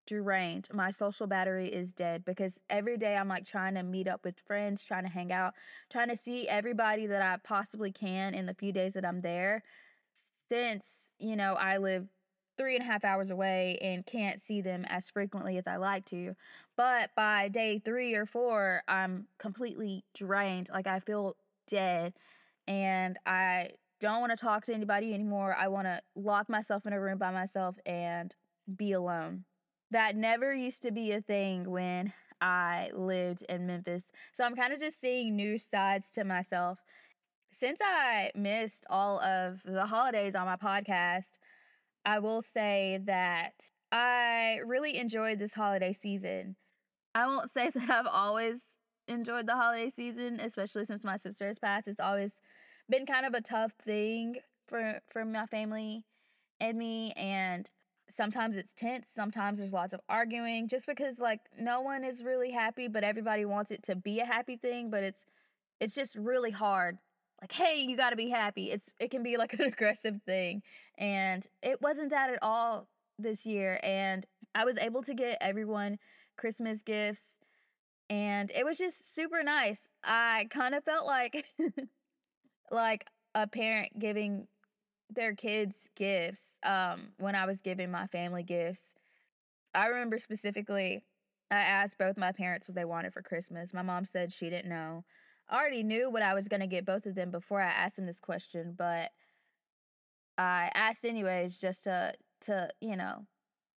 drained. 0.06 0.68
My 0.72 0.90
social 0.90 1.26
battery 1.26 1.68
is 1.68 1.92
dead 1.92 2.24
because 2.24 2.60
every 2.68 2.96
day 2.96 3.16
I'm 3.16 3.28
like 3.28 3.46
trying 3.46 3.74
to 3.74 3.82
meet 3.82 4.08
up 4.08 4.24
with 4.24 4.38
friends, 4.46 4.82
trying 4.82 5.04
to 5.04 5.10
hang 5.10 5.32
out, 5.32 5.54
trying 5.90 6.08
to 6.08 6.16
see 6.16 6.48
everybody 6.48 7.06
that 7.06 7.22
I 7.22 7.36
possibly 7.42 7.92
can 7.92 8.34
in 8.34 8.46
the 8.46 8.54
few 8.54 8.72
days 8.72 8.94
that 8.94 9.04
I'm 9.04 9.20
there. 9.20 9.62
Since, 10.48 11.10
you 11.18 11.36
know, 11.36 11.54
I 11.54 11.78
live 11.78 12.08
three 12.58 12.76
and 12.76 12.84
a 12.84 12.86
half 12.86 13.04
hours 13.04 13.30
away 13.30 13.78
and 13.80 14.04
can't 14.04 14.40
see 14.40 14.60
them 14.60 14.84
as 14.88 15.08
frequently 15.08 15.56
as 15.56 15.66
I 15.66 15.76
like 15.76 16.04
to. 16.06 16.36
But 16.76 17.10
by 17.16 17.48
day 17.48 17.78
three 17.78 18.14
or 18.14 18.26
four, 18.26 18.82
I'm 18.88 19.26
completely 19.38 20.04
drained. 20.14 20.68
Like 20.72 20.86
I 20.86 21.00
feel 21.00 21.36
dead 21.66 22.12
and 22.66 23.18
I 23.24 23.70
don't 24.00 24.20
want 24.20 24.30
to 24.30 24.36
talk 24.36 24.64
to 24.66 24.74
anybody 24.74 25.14
anymore. 25.14 25.54
I 25.58 25.68
want 25.68 25.86
to 25.86 26.02
lock 26.14 26.48
myself 26.48 26.86
in 26.86 26.92
a 26.92 27.00
room 27.00 27.18
by 27.18 27.30
myself 27.30 27.76
and 27.86 28.34
be 28.76 28.92
alone. 28.92 29.44
That 29.92 30.16
never 30.16 30.54
used 30.54 30.80
to 30.82 30.90
be 30.90 31.12
a 31.12 31.20
thing 31.20 31.70
when 31.70 32.14
I 32.40 32.90
lived 32.94 33.44
in 33.46 33.66
Memphis. 33.66 34.10
So 34.32 34.42
I'm 34.42 34.56
kind 34.56 34.72
of 34.72 34.80
just 34.80 34.98
seeing 34.98 35.36
new 35.36 35.58
sides 35.58 36.10
to 36.12 36.24
myself. 36.24 36.78
Since 37.52 37.78
I 37.82 38.30
missed 38.34 38.86
all 38.88 39.20
of 39.20 39.60
the 39.66 39.84
holidays 39.84 40.34
on 40.34 40.46
my 40.46 40.56
podcast, 40.56 41.36
I 42.06 42.20
will 42.20 42.40
say 42.40 43.00
that 43.04 43.52
I 43.92 44.60
really 44.64 44.96
enjoyed 44.96 45.38
this 45.38 45.52
holiday 45.52 45.92
season. 45.92 46.56
I 47.14 47.26
won't 47.26 47.50
say 47.50 47.68
that 47.74 47.90
I've 47.90 48.06
always 48.06 48.62
enjoyed 49.08 49.46
the 49.46 49.56
holiday 49.56 49.90
season, 49.90 50.40
especially 50.40 50.86
since 50.86 51.04
my 51.04 51.18
sister 51.18 51.46
has 51.46 51.58
passed. 51.58 51.86
It's 51.86 52.00
always 52.00 52.32
been 52.88 53.04
kind 53.04 53.26
of 53.26 53.34
a 53.34 53.42
tough 53.42 53.72
thing 53.84 54.36
for 54.66 55.00
for 55.10 55.26
my 55.26 55.44
family 55.44 56.06
and 56.60 56.78
me 56.78 57.12
and 57.12 57.68
sometimes 58.08 58.56
it's 58.56 58.72
tense, 58.74 59.08
sometimes 59.12 59.58
there's 59.58 59.72
lots 59.72 59.92
of 59.92 60.00
arguing 60.08 60.68
just 60.68 60.86
because 60.86 61.18
like 61.18 61.40
no 61.58 61.80
one 61.80 62.04
is 62.04 62.22
really 62.22 62.50
happy, 62.50 62.88
but 62.88 63.04
everybody 63.04 63.44
wants 63.44 63.70
it 63.70 63.82
to 63.84 63.96
be 63.96 64.20
a 64.20 64.26
happy 64.26 64.56
thing, 64.56 64.90
but 64.90 65.02
it's 65.02 65.24
it's 65.80 65.94
just 65.94 66.14
really 66.14 66.50
hard. 66.50 66.98
Like, 67.40 67.52
hey, 67.52 67.80
you 67.80 67.96
got 67.96 68.10
to 68.10 68.16
be 68.16 68.28
happy. 68.28 68.70
It's 68.70 68.92
it 69.00 69.10
can 69.10 69.22
be 69.22 69.36
like 69.36 69.52
an 69.58 69.62
aggressive 69.62 70.20
thing. 70.24 70.62
And 70.98 71.46
it 71.62 71.80
wasn't 71.82 72.10
that 72.10 72.30
at 72.30 72.38
all 72.42 72.88
this 73.18 73.46
year 73.46 73.78
and 73.82 74.26
I 74.54 74.64
was 74.64 74.78
able 74.78 75.02
to 75.04 75.14
get 75.14 75.38
everyone 75.40 75.98
Christmas 76.36 76.82
gifts 76.82 77.38
and 78.10 78.50
it 78.50 78.64
was 78.64 78.78
just 78.78 79.14
super 79.14 79.42
nice. 79.42 79.90
I 80.04 80.48
kind 80.50 80.74
of 80.74 80.84
felt 80.84 81.06
like 81.06 81.46
like 82.70 83.06
a 83.34 83.46
parent 83.46 83.98
giving 83.98 84.48
their 85.14 85.34
kids 85.34 85.88
gifts 85.94 86.58
um 86.64 87.08
when 87.18 87.34
I 87.34 87.46
was 87.46 87.60
giving 87.60 87.90
my 87.90 88.06
family 88.06 88.42
gifts. 88.42 88.94
I 89.74 89.86
remember 89.86 90.18
specifically 90.18 91.04
I 91.50 91.60
asked 91.60 91.98
both 91.98 92.16
my 92.16 92.32
parents 92.32 92.68
what 92.68 92.74
they 92.74 92.84
wanted 92.84 93.12
for 93.12 93.22
Christmas. 93.22 93.74
My 93.74 93.82
mom 93.82 94.06
said 94.06 94.32
she 94.32 94.48
didn't 94.48 94.70
know. 94.70 95.04
I 95.48 95.56
already 95.58 95.82
knew 95.82 96.10
what 96.10 96.22
I 96.22 96.32
was 96.32 96.48
going 96.48 96.60
to 96.60 96.66
get 96.66 96.86
both 96.86 97.04
of 97.04 97.14
them 97.14 97.30
before 97.30 97.60
I 97.60 97.70
asked 97.70 97.96
them 97.96 98.06
this 98.06 98.20
question, 98.20 98.74
but 98.76 99.10
I 100.38 100.70
asked 100.74 101.04
anyways 101.04 101.58
just 101.58 101.84
to 101.84 102.14
to, 102.42 102.68
you 102.80 102.96
know, 102.96 103.26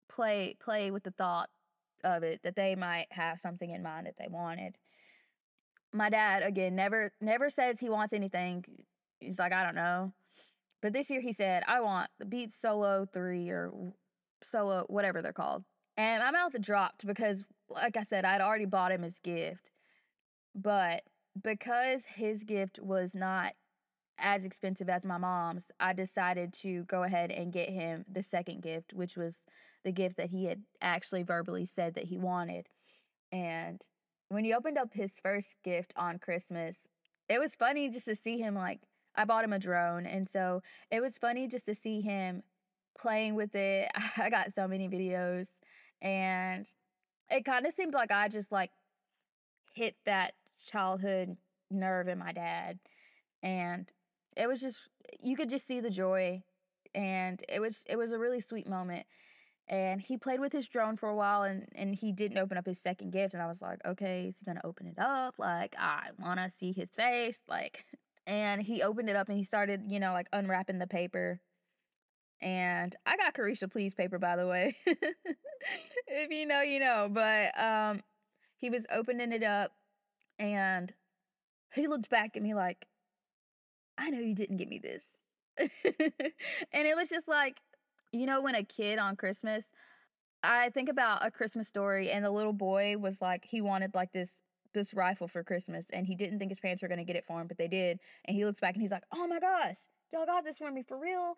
play 0.10 0.56
play 0.60 0.90
with 0.90 1.04
the 1.04 1.12
thought 1.12 1.50
of 2.04 2.24
it 2.24 2.42
that 2.44 2.56
they 2.56 2.76
might 2.76 3.08
have 3.12 3.40
something 3.40 3.70
in 3.70 3.84
mind 3.84 4.08
that 4.08 4.16
they 4.18 4.28
wanted. 4.30 4.78
My 5.92 6.10
dad 6.10 6.44
again 6.44 6.76
never 6.76 7.12
never 7.20 7.50
says 7.50 7.80
he 7.80 7.90
wants 7.90 8.14
anything. 8.14 8.64
He's 9.20 9.40
like, 9.40 9.54
I 9.54 9.64
don't 9.64 9.76
know. 9.76 10.14
But 10.86 10.94
this 10.94 11.10
year 11.10 11.20
he 11.20 11.34
said, 11.34 11.64
I 11.68 11.80
want 11.80 12.12
the 12.20 12.26
Beats 12.26 12.54
Solo 12.54 13.08
3 13.12 13.50
or 13.50 13.72
Solo, 14.44 14.86
whatever 14.88 15.20
they're 15.20 15.34
called. 15.34 15.64
And 15.98 16.22
my 16.22 16.30
mouth 16.30 16.62
dropped 16.62 17.08
because, 17.08 17.44
like 17.68 17.98
I 17.98 18.04
said, 18.04 18.24
I'd 18.24 18.40
already 18.40 18.66
bought 18.66 18.92
him 18.92 19.02
his 19.02 19.18
gift. 19.18 19.72
But 20.54 21.02
because 21.42 22.06
his 22.06 22.44
gift 22.44 22.78
was 22.80 23.16
not 23.16 23.54
as 24.20 24.46
expensive 24.46 24.88
as 24.88 25.04
my 25.04 25.18
mom's, 25.18 25.72
I 25.80 25.94
decided 25.94 26.54
to 26.62 26.84
go 26.84 27.02
ahead 27.02 27.32
and 27.32 27.52
get 27.52 27.72
him 27.72 28.06
the 28.08 28.22
second 28.22 28.62
gift, 28.62 28.94
which 28.94 29.18
was 29.18 29.42
the 29.84 29.92
gift 29.92 30.18
that 30.18 30.30
he 30.30 30.46
had 30.46 30.62
actually 30.84 31.24
verbally 31.24 31.66
said 31.66 31.96
that 31.96 32.06
he 32.06 32.20
wanted. 32.20 32.70
And 33.32 33.84
when 34.30 34.44
he 34.44 34.54
opened 34.54 34.78
up 34.78 34.94
his 34.94 35.20
first 35.20 35.56
gift 35.64 35.94
on 35.98 36.20
Christmas, 36.20 36.88
it 37.28 37.40
was 37.40 37.56
funny 37.56 37.90
just 37.90 38.06
to 38.06 38.16
see 38.16 38.38
him 38.38 38.54
like 38.54 38.82
I 39.16 39.26
bought 39.26 39.44
him 39.44 39.54
a 39.54 39.60
drone. 39.60 40.06
And 40.06 40.28
so 40.28 40.62
it 40.92 41.02
was 41.02 41.18
funny 41.18 41.48
just 41.48 41.66
to 41.66 41.76
see 41.76 42.02
him 42.02 42.44
playing 42.98 43.36
with 43.36 43.56
it. 43.56 43.90
I 44.18 44.30
got 44.30 44.54
so 44.54 44.68
many 44.68 44.88
videos 44.88 45.50
and 46.02 46.68
it 47.30 47.46
kind 47.46 47.66
of 47.66 47.74
seemed 47.74 47.94
like 47.94 48.12
I 48.12 48.28
just 48.28 48.52
like 48.52 48.72
hit 49.74 49.96
that 50.06 50.34
childhood 50.66 51.38
nerve 51.72 52.08
in 52.08 52.20
my 52.20 52.32
dad. 52.32 52.80
And 53.42 53.90
it 54.36 54.48
was 54.48 54.60
just 54.60 54.80
you 55.22 55.36
could 55.36 55.50
just 55.50 55.68
see 55.68 55.80
the 55.80 55.90
joy 55.90 56.44
and 56.94 57.44
it 57.50 57.60
was 57.60 57.84
it 57.88 57.98
was 57.98 58.12
a 58.12 58.18
really 58.18 58.42
sweet 58.42 58.68
moment 58.68 59.06
and 59.68 60.02
he 60.02 60.18
played 60.18 60.40
with 60.40 60.54
his 60.54 60.68
drone 60.68 60.98
for 60.98 61.10
a 61.10 61.16
while 61.16 61.44
and 61.44 61.68
and 61.76 61.96
he 61.96 62.12
didn't 62.12 62.38
open 62.38 62.58
up 62.58 62.66
his 62.66 62.80
second 62.80 63.12
gift 63.12 63.34
and 63.34 63.42
i 63.42 63.48
was 63.48 63.62
like 63.62 63.80
okay 63.86 64.28
is 64.30 64.36
he 64.38 64.46
gonna 64.46 64.62
open 64.64 64.88
it 64.88 64.98
up 65.00 65.36
like 65.38 65.76
i 65.78 66.10
want 66.20 66.40
to 66.40 66.50
see 66.50 66.72
his 66.72 66.90
face 66.90 67.40
like 67.48 67.86
and 68.28 68.62
he 68.62 68.82
opened 68.82 69.10
it 69.10 69.16
up 69.16 69.30
and 69.30 69.38
he 69.38 69.44
started, 69.44 69.84
you 69.88 70.00
know, 70.00 70.14
like 70.14 70.28
unwrapping 70.34 70.80
the 70.80 70.88
paper. 70.88 71.40
And 72.42 72.96
I 73.06 73.18
got 73.18 73.34
Carisha 73.34 73.72
Please 73.72 73.94
paper, 73.94 74.20
by 74.20 74.36
the 74.36 74.48
way. 74.48 74.76
if 76.08 76.32
you 76.32 76.46
know, 76.46 76.62
you 76.62 76.80
know. 76.80 77.08
But 77.12 77.58
um, 77.60 78.02
he 78.58 78.70
was 78.70 78.86
opening 78.92 79.32
it 79.32 79.44
up 79.44 79.72
and 80.40 80.94
he 81.74 81.88
looked 81.88 82.10
back 82.10 82.36
at 82.36 82.42
me 82.42 82.54
like, 82.54 82.86
I 83.98 84.10
know 84.10 84.20
you 84.20 84.36
didn't 84.36 84.58
get 84.58 84.70
me 84.70 84.80
this. 84.80 85.04
and 85.58 85.70
it 86.88 86.96
was 86.96 87.10
just 87.10 87.28
like, 87.28 87.58
you 88.12 88.26
know, 88.26 88.42
when 88.42 88.56
a 88.56 88.64
kid 88.64 89.00
on 89.00 89.16
Christmas, 89.16 89.66
I 90.44 90.70
think 90.70 90.90
about 90.90 91.26
a 91.26 91.32
Christmas 91.32 91.68
story 91.68 92.12
and 92.12 92.24
the 92.24 92.32
little 92.32 92.54
boy 92.54 92.98
was 92.98 93.22
like, 93.22 93.46
he 93.50 93.62
wanted 93.62 93.94
like 93.94 94.12
this 94.12 94.32
this 94.76 94.94
rifle 94.94 95.28
for 95.28 95.44
Christmas 95.44 95.88
and 95.92 96.06
he 96.06 96.14
didn't 96.16 96.38
think 96.38 96.52
his 96.52 96.60
parents 96.60 96.84
were 96.84 96.88
going 96.88 97.00
to 97.00 97.04
get 97.04 97.16
it 97.16 97.26
for 97.26 97.42
him, 97.42 97.48
but 97.48 97.58
they 97.58 97.68
did. 97.68 98.00
And 98.26 98.38
he 98.38 98.46
looks 98.46 98.60
back 98.60 98.76
and 98.76 98.82
he's 98.82 98.92
like, 98.92 99.06
oh 99.12 99.26
my 99.26 99.40
gosh, 99.40 99.78
y'all 100.14 100.28
got 100.28 100.44
this 100.46 100.60
for 100.60 100.70
me 100.70 100.84
for 100.84 100.98
real. 100.98 101.38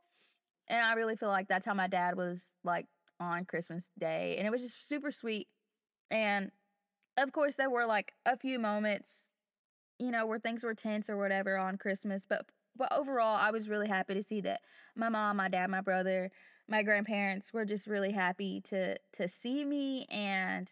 And 0.68 0.86
I 0.86 0.94
really 0.94 1.16
feel 1.16 1.30
like 1.30 1.48
that's 1.48 1.66
how 1.66 1.74
my 1.74 1.88
dad 1.88 2.18
was 2.18 2.44
like 2.66 2.88
on 3.22 3.46
Christmas 3.46 3.86
Day. 3.98 4.36
And 4.38 4.46
it 4.46 4.50
was 4.50 4.62
just 4.62 4.88
super 4.90 5.12
sweet. 5.12 5.48
And 6.12 6.52
of 7.18 7.32
course, 7.32 7.56
there 7.56 7.70
were 7.70 7.86
like 7.86 8.12
a 8.26 8.36
few 8.36 8.60
moments, 8.60 9.30
you 9.98 10.12
know, 10.12 10.26
where 10.26 10.40
things 10.40 10.64
were 10.64 10.74
tense 10.74 11.10
or 11.10 11.18
whatever 11.18 11.58
on 11.58 11.78
Christmas. 11.78 12.26
But 12.28 12.46
but 12.76 12.92
overall, 12.92 13.36
I 13.36 13.52
was 13.52 13.70
really 13.70 13.88
happy 13.88 14.14
to 14.14 14.22
see 14.22 14.42
that 14.42 14.62
my 14.96 15.10
mom, 15.10 15.38
my 15.38 15.48
dad, 15.48 15.70
my 15.70 15.82
brother, 15.82 16.32
my 16.68 16.84
grandparents 16.84 17.54
were 17.54 17.66
just 17.66 17.88
really 17.88 18.12
happy 18.12 18.62
to 18.62 18.98
to 19.14 19.28
see 19.28 19.66
me 19.66 20.06
and 20.10 20.72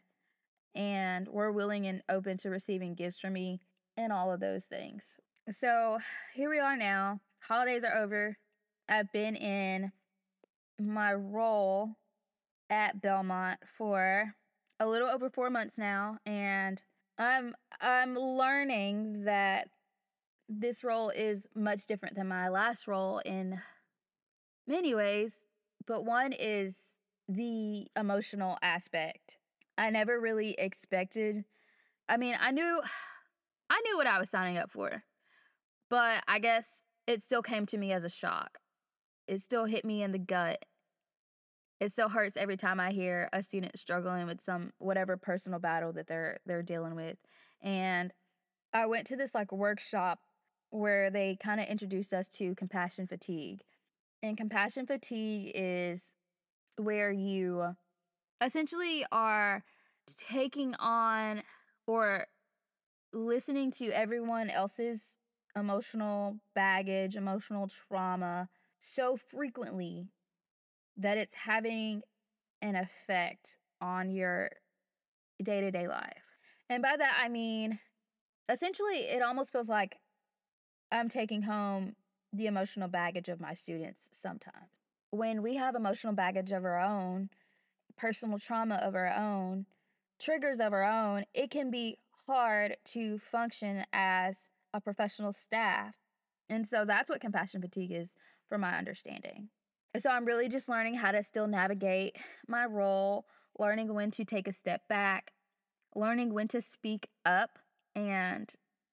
and 0.76 1.28
were 1.28 1.52
willing 1.52 1.88
and 1.88 2.04
open 2.10 2.38
to 2.40 2.50
receiving 2.50 2.94
gifts 2.94 3.20
from 3.20 3.34
me 3.34 3.62
and 3.98 4.12
all 4.12 4.32
of 4.32 4.40
those 4.40 4.66
things. 4.66 5.04
So 5.52 6.00
here 6.34 6.50
we 6.50 6.60
are 6.60 6.76
now. 6.76 7.22
Holidays 7.40 7.84
are 7.84 7.96
over. 7.96 8.38
I've 8.90 9.12
been 9.12 9.36
in 9.36 9.92
my 10.80 11.14
role 11.14 11.92
at 12.70 13.02
Belmont 13.02 13.60
for 13.78 14.34
a 14.80 14.88
little 14.88 15.08
over 15.08 15.30
4 15.30 15.50
months 15.50 15.78
now 15.78 16.18
and 16.26 16.82
I'm 17.18 17.56
I'm 17.80 18.16
learning 18.16 19.24
that 19.24 19.70
this 20.50 20.84
role 20.84 21.10
is 21.10 21.48
much 21.56 21.86
different 21.86 22.16
than 22.16 22.28
my 22.28 22.50
last 22.50 22.88
role 22.88 23.20
in 23.20 23.62
many 24.68 24.94
ways, 24.94 25.48
but 25.88 26.06
one 26.06 26.34
is 26.34 26.78
the 27.28 27.88
emotional 27.96 28.58
aspect. 28.62 29.38
I 29.78 29.90
never 29.90 30.20
really 30.20 30.56
expected. 30.58 31.46
I 32.08 32.18
mean, 32.18 32.36
I 32.40 32.52
knew 32.52 32.82
I 33.70 33.82
knew 33.82 33.98
what 33.98 34.08
I 34.08 34.20
was 34.20 34.30
signing 34.30 34.58
up 34.58 34.72
for. 34.72 35.04
But 35.90 36.24
I 36.28 36.40
guess 36.40 36.82
it 37.08 37.22
still 37.22 37.42
came 37.42 37.66
to 37.68 37.78
me 37.78 37.92
as 37.92 38.04
a 38.04 38.10
shock. 38.10 38.60
It 39.28 39.42
still 39.42 39.66
hit 39.66 39.86
me 39.86 40.04
in 40.04 40.12
the 40.12 40.20
gut. 40.20 40.64
It 41.80 41.92
still 41.92 42.10
hurts 42.10 42.38
every 42.38 42.58
time 42.58 42.80
I 42.80 42.92
hear 42.92 43.30
a 43.34 43.44
student 43.44 43.78
struggling 43.78 44.28
with 44.28 44.42
some 44.42 44.72
whatever 44.78 45.18
personal 45.18 45.60
battle 45.60 45.94
that 45.94 46.08
they're 46.08 46.40
they're 46.46 46.64
dealing 46.64 46.96
with. 46.96 47.18
And 47.62 48.14
I 48.74 48.86
went 48.86 49.08
to 49.08 49.16
this 49.16 49.34
like 49.34 49.52
workshop 49.52 50.20
where 50.70 51.10
they 51.10 51.38
kind 51.42 51.60
of 51.60 51.68
introduced 51.68 52.14
us 52.14 52.30
to 52.30 52.56
compassion 52.56 53.08
fatigue. 53.08 53.62
And 54.22 54.38
compassion 54.38 54.86
fatigue 54.86 55.52
is 55.56 56.14
where 56.78 57.12
you 57.12 57.76
essentially 58.42 59.06
are 59.12 59.64
taking 60.30 60.76
on 60.76 61.44
or 61.88 62.28
listening 63.14 63.72
to 63.72 63.90
everyone 63.90 64.50
else's 64.50 65.18
emotional 65.56 66.38
baggage, 66.54 67.16
emotional 67.16 67.68
trauma 67.68 68.50
so 68.80 69.18
frequently 69.18 70.10
that 70.98 71.18
it's 71.18 71.34
having 71.34 72.02
an 72.62 72.76
effect 72.76 73.58
on 73.82 74.10
your 74.10 74.50
day 75.42 75.62
to 75.62 75.72
day 75.72 75.88
life. 75.88 76.24
And 76.70 76.82
by 76.82 76.96
that, 76.98 77.18
I 77.22 77.30
mean, 77.30 77.80
essentially, 78.50 79.00
it 79.00 79.22
almost 79.22 79.52
feels 79.52 79.70
like 79.70 79.98
I'm 80.92 81.10
taking 81.10 81.44
home 81.44 81.96
the 82.34 82.48
emotional 82.48 82.88
baggage 82.88 83.30
of 83.30 83.40
my 83.40 83.54
students 83.54 84.10
sometimes. 84.12 84.72
When 85.12 85.42
we 85.42 85.56
have 85.56 85.76
emotional 85.76 86.14
baggage 86.14 86.52
of 86.52 86.66
our 86.66 86.80
own, 86.80 87.30
personal 87.98 88.40
trauma 88.40 88.76
of 88.76 88.96
our 88.96 89.14
own, 89.14 89.66
triggers 90.20 90.60
of 90.60 90.74
our 90.74 90.84
own, 90.84 91.26
it 91.34 91.50
can 91.52 91.72
be 91.72 91.98
hard 92.28 92.78
to 92.86 93.20
function 93.20 93.86
as 93.94 94.50
a 94.74 94.82
professional 94.82 95.34
staff. 95.34 95.96
And 96.50 96.68
so 96.68 96.86
that's 96.86 97.10
what 97.10 97.22
compassion 97.22 97.62
fatigue 97.62 97.92
is, 97.92 98.16
from 98.48 98.62
my 98.62 98.78
understanding. 98.78 99.50
So 100.00 100.10
I'm 100.10 100.26
really 100.26 100.50
just 100.50 100.70
learning 100.70 100.96
how 100.96 101.12
to 101.12 101.24
still 101.24 101.48
navigate 101.48 102.18
my 102.48 102.66
role, 102.66 103.26
learning 103.58 103.94
when 103.94 104.12
to 104.12 104.26
take 104.26 104.48
a 104.48 104.54
step 104.54 104.82
back, 104.90 105.32
learning 105.96 106.34
when 106.34 106.48
to 106.50 106.62
speak 106.62 107.08
up, 107.26 107.60
and 107.96 108.52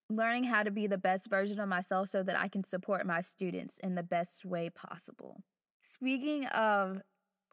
learning 0.08 0.44
how 0.44 0.62
to 0.62 0.70
be 0.70 0.86
the 0.86 0.98
best 0.98 1.26
version 1.26 1.58
of 1.58 1.68
myself 1.68 2.08
so 2.08 2.22
that 2.22 2.38
I 2.38 2.48
can 2.48 2.62
support 2.62 3.06
my 3.06 3.20
students 3.20 3.78
in 3.82 3.94
the 3.94 4.02
best 4.02 4.44
way 4.44 4.70
possible. 4.70 5.42
Speaking 5.82 6.46
of 6.46 7.00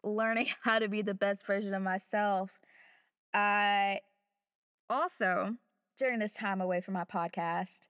learning 0.02 0.48
how 0.62 0.78
to 0.78 0.88
be 0.88 1.02
the 1.02 1.14
best 1.14 1.46
version 1.46 1.74
of 1.74 1.82
myself, 1.82 2.60
I 3.32 4.00
also, 4.88 5.56
during 5.98 6.18
this 6.18 6.34
time 6.34 6.60
away 6.60 6.80
from 6.80 6.94
my 6.94 7.04
podcast, 7.04 7.88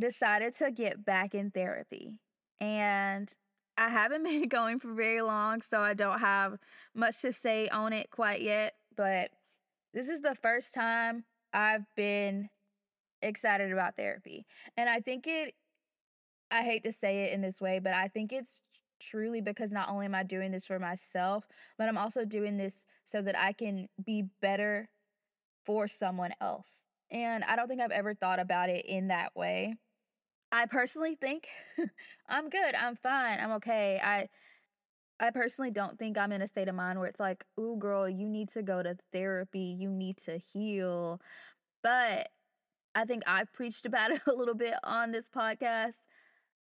decided 0.00 0.56
to 0.56 0.70
get 0.70 1.04
back 1.04 1.34
in 1.34 1.50
therapy. 1.50 2.18
And 2.60 3.32
I 3.76 3.88
haven't 3.88 4.22
been 4.24 4.48
going 4.48 4.80
for 4.80 4.92
very 4.92 5.22
long, 5.22 5.62
so 5.62 5.80
I 5.80 5.94
don't 5.94 6.20
have 6.20 6.58
much 6.94 7.20
to 7.22 7.32
say 7.32 7.68
on 7.68 7.92
it 7.92 8.10
quite 8.10 8.42
yet. 8.42 8.74
But 8.96 9.30
this 9.94 10.08
is 10.08 10.20
the 10.20 10.34
first 10.34 10.74
time 10.74 11.24
I've 11.52 11.86
been 11.96 12.48
excited 13.22 13.72
about 13.72 13.96
therapy. 13.96 14.46
And 14.76 14.88
I 14.88 15.00
think 15.00 15.26
it, 15.26 15.54
I 16.50 16.62
hate 16.62 16.84
to 16.84 16.92
say 16.92 17.24
it 17.24 17.32
in 17.32 17.40
this 17.40 17.60
way, 17.60 17.78
but 17.78 17.94
I 17.94 18.08
think 18.08 18.32
it's 18.32 18.62
truly 19.00 19.40
because 19.40 19.72
not 19.72 19.88
only 19.88 20.06
am 20.06 20.14
I 20.14 20.22
doing 20.22 20.52
this 20.52 20.66
for 20.66 20.78
myself, 20.78 21.46
but 21.78 21.88
I'm 21.88 21.98
also 21.98 22.24
doing 22.24 22.56
this 22.56 22.86
so 23.04 23.22
that 23.22 23.38
I 23.38 23.52
can 23.52 23.88
be 24.04 24.24
better 24.40 24.88
for 25.64 25.88
someone 25.88 26.32
else. 26.40 26.84
And 27.10 27.42
I 27.44 27.56
don't 27.56 27.68
think 27.68 27.80
I've 27.80 27.90
ever 27.90 28.14
thought 28.14 28.38
about 28.38 28.70
it 28.70 28.86
in 28.86 29.08
that 29.08 29.34
way. 29.34 29.74
I 30.52 30.66
personally 30.66 31.16
think 31.20 31.48
I'm 32.28 32.48
good. 32.48 32.74
I'm 32.74 32.96
fine. 32.96 33.38
I'm 33.40 33.52
okay. 33.52 34.00
I 34.02 34.28
I 35.20 35.30
personally 35.30 35.70
don't 35.70 35.98
think 35.98 36.16
I'm 36.16 36.32
in 36.32 36.40
a 36.42 36.46
state 36.48 36.68
of 36.68 36.74
mind 36.74 36.98
where 36.98 37.08
it's 37.08 37.20
like, 37.20 37.44
"Ooh, 37.58 37.76
girl, 37.78 38.08
you 38.08 38.28
need 38.28 38.48
to 38.50 38.62
go 38.62 38.82
to 38.82 38.96
therapy. 39.12 39.76
You 39.78 39.90
need 39.90 40.16
to 40.18 40.38
heal." 40.38 41.20
But 41.82 42.30
I 42.94 43.04
think 43.04 43.22
I've 43.26 43.52
preached 43.52 43.86
about 43.86 44.10
it 44.12 44.22
a 44.26 44.32
little 44.32 44.54
bit 44.54 44.74
on 44.84 45.12
this 45.12 45.28
podcast. 45.28 45.98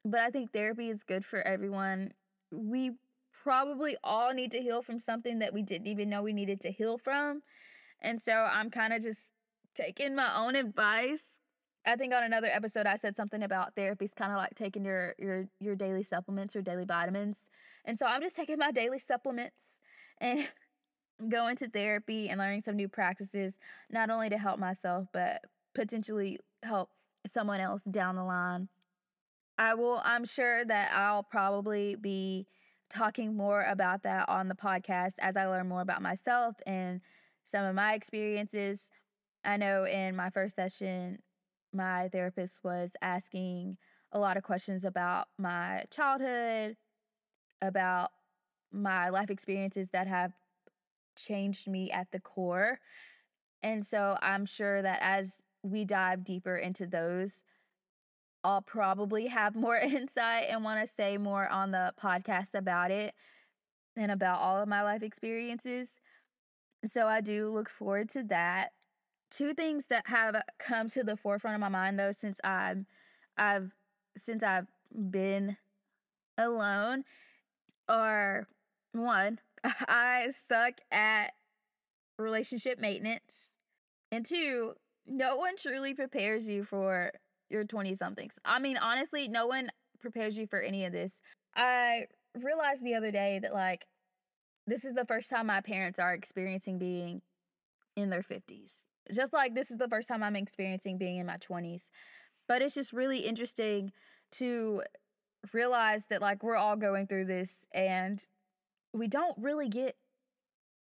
But 0.04 0.20
I 0.20 0.30
think 0.30 0.52
therapy 0.52 0.88
is 0.90 1.02
good 1.02 1.24
for 1.24 1.42
everyone. 1.42 2.12
We 2.50 2.92
probably 3.42 3.96
all 4.04 4.32
need 4.32 4.50
to 4.52 4.60
heal 4.60 4.82
from 4.82 4.98
something 4.98 5.38
that 5.38 5.52
we 5.52 5.62
didn't 5.62 5.86
even 5.86 6.08
know 6.08 6.22
we 6.22 6.32
needed 6.32 6.60
to 6.60 6.70
heal 6.70 6.98
from. 6.98 7.42
And 8.00 8.20
so 8.20 8.32
I'm 8.32 8.70
kind 8.70 8.92
of 8.92 9.02
just 9.02 9.28
taking 9.74 10.14
my 10.14 10.36
own 10.36 10.56
advice. 10.56 11.38
I 11.86 11.96
think 11.96 12.12
on 12.12 12.22
another 12.22 12.48
episode 12.48 12.86
I 12.86 12.96
said 12.96 13.16
something 13.16 13.42
about 13.42 13.74
therapy 13.74 14.04
is 14.04 14.12
kind 14.12 14.32
of 14.32 14.38
like 14.38 14.54
taking 14.54 14.84
your 14.84 15.14
your 15.18 15.46
your 15.60 15.76
daily 15.76 16.02
supplements 16.02 16.54
or 16.54 16.62
daily 16.62 16.84
vitamins. 16.84 17.48
And 17.84 17.98
so 17.98 18.06
I'm 18.06 18.20
just 18.20 18.36
taking 18.36 18.58
my 18.58 18.70
daily 18.70 18.98
supplements 18.98 19.56
and 20.20 20.46
going 21.28 21.56
to 21.56 21.68
therapy 21.68 22.28
and 22.28 22.38
learning 22.38 22.62
some 22.62 22.76
new 22.76 22.88
practices 22.88 23.58
not 23.90 24.10
only 24.10 24.28
to 24.30 24.38
help 24.38 24.58
myself 24.58 25.06
but 25.12 25.42
potentially 25.74 26.38
help 26.62 26.90
someone 27.26 27.60
else 27.60 27.82
down 27.82 28.16
the 28.16 28.24
line. 28.24 28.68
I 29.60 29.74
will 29.74 30.00
I'm 30.02 30.24
sure 30.24 30.64
that 30.64 30.90
I'll 30.96 31.22
probably 31.22 31.94
be 31.94 32.46
talking 32.88 33.36
more 33.36 33.62
about 33.62 34.02
that 34.04 34.26
on 34.26 34.48
the 34.48 34.54
podcast 34.54 35.12
as 35.18 35.36
I 35.36 35.44
learn 35.44 35.68
more 35.68 35.82
about 35.82 36.00
myself 36.00 36.56
and 36.66 37.02
some 37.44 37.66
of 37.66 37.74
my 37.74 37.92
experiences. 37.92 38.88
I 39.44 39.58
know 39.58 39.84
in 39.84 40.16
my 40.16 40.30
first 40.30 40.56
session, 40.56 41.18
my 41.74 42.08
therapist 42.08 42.64
was 42.64 42.92
asking 43.02 43.76
a 44.12 44.18
lot 44.18 44.38
of 44.38 44.44
questions 44.44 44.82
about 44.82 45.28
my 45.38 45.84
childhood, 45.90 46.76
about 47.60 48.12
my 48.72 49.10
life 49.10 49.28
experiences 49.28 49.90
that 49.90 50.06
have 50.06 50.32
changed 51.16 51.68
me 51.68 51.90
at 51.90 52.10
the 52.12 52.20
core. 52.20 52.78
And 53.62 53.84
so 53.84 54.16
I'm 54.22 54.46
sure 54.46 54.80
that 54.80 55.00
as 55.02 55.42
we 55.62 55.84
dive 55.84 56.24
deeper 56.24 56.56
into 56.56 56.86
those, 56.86 57.44
I'll 58.42 58.62
probably 58.62 59.26
have 59.26 59.54
more 59.54 59.76
insight 59.78 60.46
and 60.48 60.64
want 60.64 60.86
to 60.86 60.92
say 60.92 61.18
more 61.18 61.48
on 61.48 61.70
the 61.70 61.92
podcast 62.02 62.54
about 62.54 62.90
it 62.90 63.14
and 63.96 64.10
about 64.10 64.40
all 64.40 64.60
of 64.62 64.68
my 64.68 64.82
life 64.82 65.02
experiences. 65.02 66.00
So 66.86 67.06
I 67.06 67.20
do 67.20 67.48
look 67.48 67.68
forward 67.68 68.08
to 68.10 68.22
that. 68.24 68.70
Two 69.30 69.54
things 69.54 69.86
that 69.86 70.06
have 70.06 70.34
uh, 70.34 70.42
come 70.58 70.88
to 70.90 71.04
the 71.04 71.16
forefront 71.16 71.54
of 71.54 71.60
my 71.60 71.68
mind 71.68 71.98
though 71.98 72.12
since 72.12 72.40
I'm 72.42 72.86
I've 73.36 73.72
since 74.16 74.42
I've 74.42 74.66
been 74.92 75.56
alone 76.36 77.04
are 77.88 78.48
one, 78.92 79.38
I 79.64 80.28
suck 80.48 80.74
at 80.90 81.32
relationship 82.18 82.80
maintenance. 82.80 83.50
And 84.10 84.24
two, 84.24 84.74
no 85.06 85.36
one 85.36 85.56
truly 85.56 85.94
prepares 85.94 86.48
you 86.48 86.64
for 86.64 87.12
your 87.50 87.64
20 87.64 87.94
somethings. 87.94 88.38
I 88.44 88.58
mean, 88.58 88.76
honestly, 88.76 89.28
no 89.28 89.46
one 89.46 89.70
prepares 90.00 90.36
you 90.36 90.46
for 90.46 90.60
any 90.60 90.84
of 90.84 90.92
this. 90.92 91.20
I 91.54 92.06
realized 92.40 92.84
the 92.84 92.94
other 92.94 93.10
day 93.10 93.38
that 93.42 93.52
like 93.52 93.86
this 94.66 94.84
is 94.84 94.94
the 94.94 95.04
first 95.04 95.30
time 95.30 95.46
my 95.46 95.60
parents 95.60 95.98
are 95.98 96.14
experiencing 96.14 96.78
being 96.78 97.22
in 97.96 98.10
their 98.10 98.22
50s. 98.22 98.84
Just 99.12 99.32
like 99.32 99.54
this 99.54 99.70
is 99.70 99.78
the 99.78 99.88
first 99.88 100.08
time 100.08 100.22
I'm 100.22 100.36
experiencing 100.36 100.98
being 100.98 101.18
in 101.18 101.26
my 101.26 101.38
20s. 101.38 101.90
But 102.46 102.62
it's 102.62 102.74
just 102.74 102.92
really 102.92 103.20
interesting 103.20 103.92
to 104.32 104.82
realize 105.52 106.06
that 106.06 106.20
like 106.20 106.42
we're 106.42 106.56
all 106.56 106.76
going 106.76 107.06
through 107.06 107.24
this 107.24 107.66
and 107.72 108.24
we 108.92 109.08
don't 109.08 109.36
really 109.38 109.68
get 109.68 109.96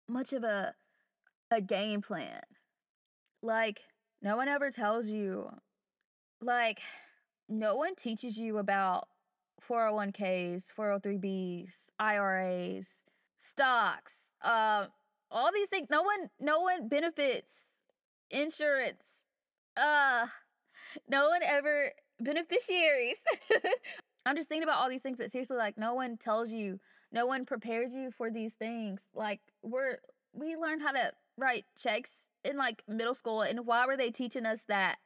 much 0.08 0.34
of 0.34 0.43
a 0.43 0.74
a 1.50 1.62
game 1.62 2.02
plan. 2.02 2.41
Like 3.41 3.82
no 4.21 4.38
one 4.38 4.47
ever 4.47 4.69
tells 4.69 5.08
you 5.08 5.50
like 6.42 6.80
no 7.48 7.76
one 7.76 7.96
teaches 7.96 8.38
you 8.38 8.58
about 8.58 9.08
401k's, 9.68 10.66
403b's, 10.78 11.92
IRAs, 12.00 13.06
stocks, 13.38 14.26
uh, 14.44 14.86
all 15.30 15.52
these 15.54 15.70
things. 15.70 15.88
No 15.90 16.02
one, 16.04 16.30
no 16.40 16.60
one 16.60 16.88
benefits, 16.88 17.68
insurance, 18.30 19.26
uh, 19.78 20.28
no 21.08 21.30
one 21.30 21.42
ever 21.44 21.92
beneficiaries. 22.20 23.18
I'm 24.26 24.36
just 24.36 24.50
thinking 24.50 24.64
about 24.64 24.80
all 24.80 24.90
these 24.90 25.02
things, 25.02 25.18
but 25.18 25.32
seriously, 25.32 25.58
like 25.58 25.78
no 25.78 25.94
one 25.94 26.18
tells 26.18 26.50
you, 26.50 26.80
no 27.12 27.26
one 27.26 27.46
prepares 27.46 27.94
you 27.94 28.12
for 28.12 28.30
these 28.30 28.54
things. 28.54 29.02
Like 29.14 29.40
we're 29.64 29.98
we 30.34 30.56
learned 30.56 30.82
how 30.82 30.92
to 30.92 31.12
write 31.38 31.66
checks 31.78 32.28
in 32.44 32.58
like 32.58 32.84
middle 32.88 33.16
school, 33.16 33.42
and 33.42 33.66
why 33.66 33.86
were 33.86 33.98
they 33.98 34.12
teaching 34.12 34.46
us 34.46 34.64
that? 34.68 34.98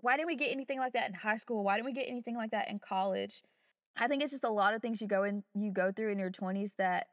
Why 0.00 0.16
didn't 0.16 0.28
we 0.28 0.36
get 0.36 0.52
anything 0.52 0.78
like 0.78 0.92
that 0.92 1.08
in 1.08 1.14
high 1.14 1.38
school? 1.38 1.64
Why 1.64 1.76
didn't 1.76 1.86
we 1.86 1.92
get 1.92 2.08
anything 2.08 2.36
like 2.36 2.50
that 2.50 2.68
in 2.68 2.78
college? 2.78 3.42
I 3.96 4.08
think 4.08 4.22
it's 4.22 4.32
just 4.32 4.44
a 4.44 4.50
lot 4.50 4.74
of 4.74 4.82
things 4.82 5.00
you 5.00 5.08
go 5.08 5.24
in 5.24 5.42
you 5.54 5.70
go 5.70 5.90
through 5.90 6.12
in 6.12 6.18
your 6.18 6.30
20s 6.30 6.76
that 6.76 7.06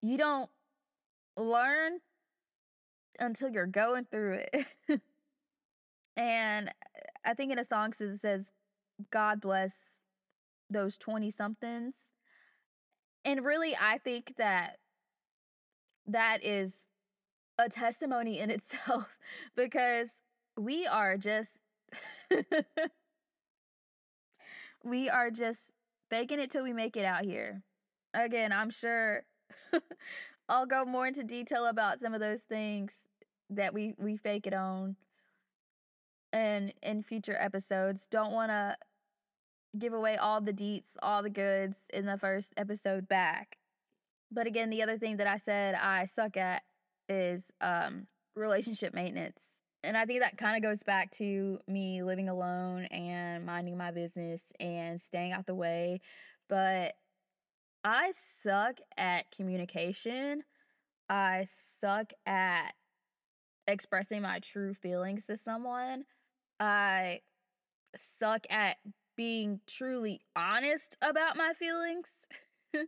you 0.00 0.16
don't 0.16 0.48
learn 1.36 1.98
until 3.18 3.50
you're 3.50 3.66
going 3.66 4.06
through 4.10 4.42
it. 4.52 4.66
and 6.16 6.68
uh, 6.68 6.72
I 7.24 7.34
think 7.34 7.52
in 7.52 7.58
a 7.58 7.64
song 7.64 7.92
it 7.98 8.20
says, 8.20 8.52
God 9.10 9.40
bless 9.40 9.74
those 10.68 10.96
20 10.96 11.30
somethings. 11.30 11.94
And 13.24 13.44
really, 13.44 13.76
I 13.76 13.98
think 13.98 14.34
that 14.38 14.78
that 16.06 16.44
is 16.44 16.86
a 17.58 17.68
testimony 17.68 18.38
in 18.38 18.50
itself 18.50 19.16
because 19.56 20.10
we 20.56 20.86
are 20.86 21.16
just, 21.16 21.60
we 24.84 25.08
are 25.08 25.30
just 25.30 25.72
faking 26.08 26.40
it 26.40 26.50
till 26.50 26.64
we 26.64 26.72
make 26.72 26.96
it 26.96 27.04
out 27.04 27.24
here. 27.24 27.62
Again, 28.14 28.52
I'm 28.52 28.70
sure 28.70 29.24
I'll 30.48 30.66
go 30.66 30.84
more 30.84 31.06
into 31.06 31.22
detail 31.22 31.66
about 31.66 32.00
some 32.00 32.14
of 32.14 32.20
those 32.20 32.42
things 32.42 33.06
that 33.50 33.74
we 33.74 33.94
we 33.98 34.16
fake 34.16 34.46
it 34.46 34.54
on 34.54 34.96
and 36.32 36.72
in 36.82 37.02
future 37.02 37.36
episodes. 37.38 38.06
Don't 38.10 38.32
want 38.32 38.50
to 38.50 38.76
give 39.78 39.92
away 39.92 40.16
all 40.16 40.40
the 40.40 40.52
deets, 40.52 40.88
all 41.02 41.22
the 41.22 41.30
goods 41.30 41.78
in 41.92 42.06
the 42.06 42.18
first 42.18 42.52
episode 42.56 43.08
back. 43.08 43.58
But 44.32 44.46
again, 44.46 44.70
the 44.70 44.82
other 44.82 44.98
thing 44.98 45.16
that 45.18 45.26
I 45.26 45.36
said 45.36 45.74
I 45.74 46.04
suck 46.04 46.36
at 46.36 46.62
is 47.08 47.50
um 47.60 48.06
relationship 48.34 48.94
maintenance. 48.94 49.59
And 49.82 49.96
I 49.96 50.04
think 50.04 50.20
that 50.20 50.36
kind 50.36 50.56
of 50.56 50.68
goes 50.68 50.82
back 50.82 51.10
to 51.12 51.58
me 51.66 52.02
living 52.02 52.28
alone 52.28 52.84
and 52.86 53.46
minding 53.46 53.78
my 53.78 53.90
business 53.90 54.42
and 54.60 55.00
staying 55.00 55.32
out 55.32 55.46
the 55.46 55.54
way. 55.54 56.00
But 56.48 56.94
I 57.82 58.12
suck 58.42 58.76
at 58.98 59.30
communication. 59.30 60.42
I 61.08 61.46
suck 61.80 62.12
at 62.26 62.74
expressing 63.66 64.22
my 64.22 64.40
true 64.40 64.74
feelings 64.74 65.26
to 65.26 65.36
someone. 65.38 66.04
I 66.58 67.20
suck 67.96 68.46
at 68.50 68.76
being 69.16 69.60
truly 69.66 70.20
honest 70.36 70.96
about 71.02 71.36
my 71.36 71.52
feelings 71.58 72.08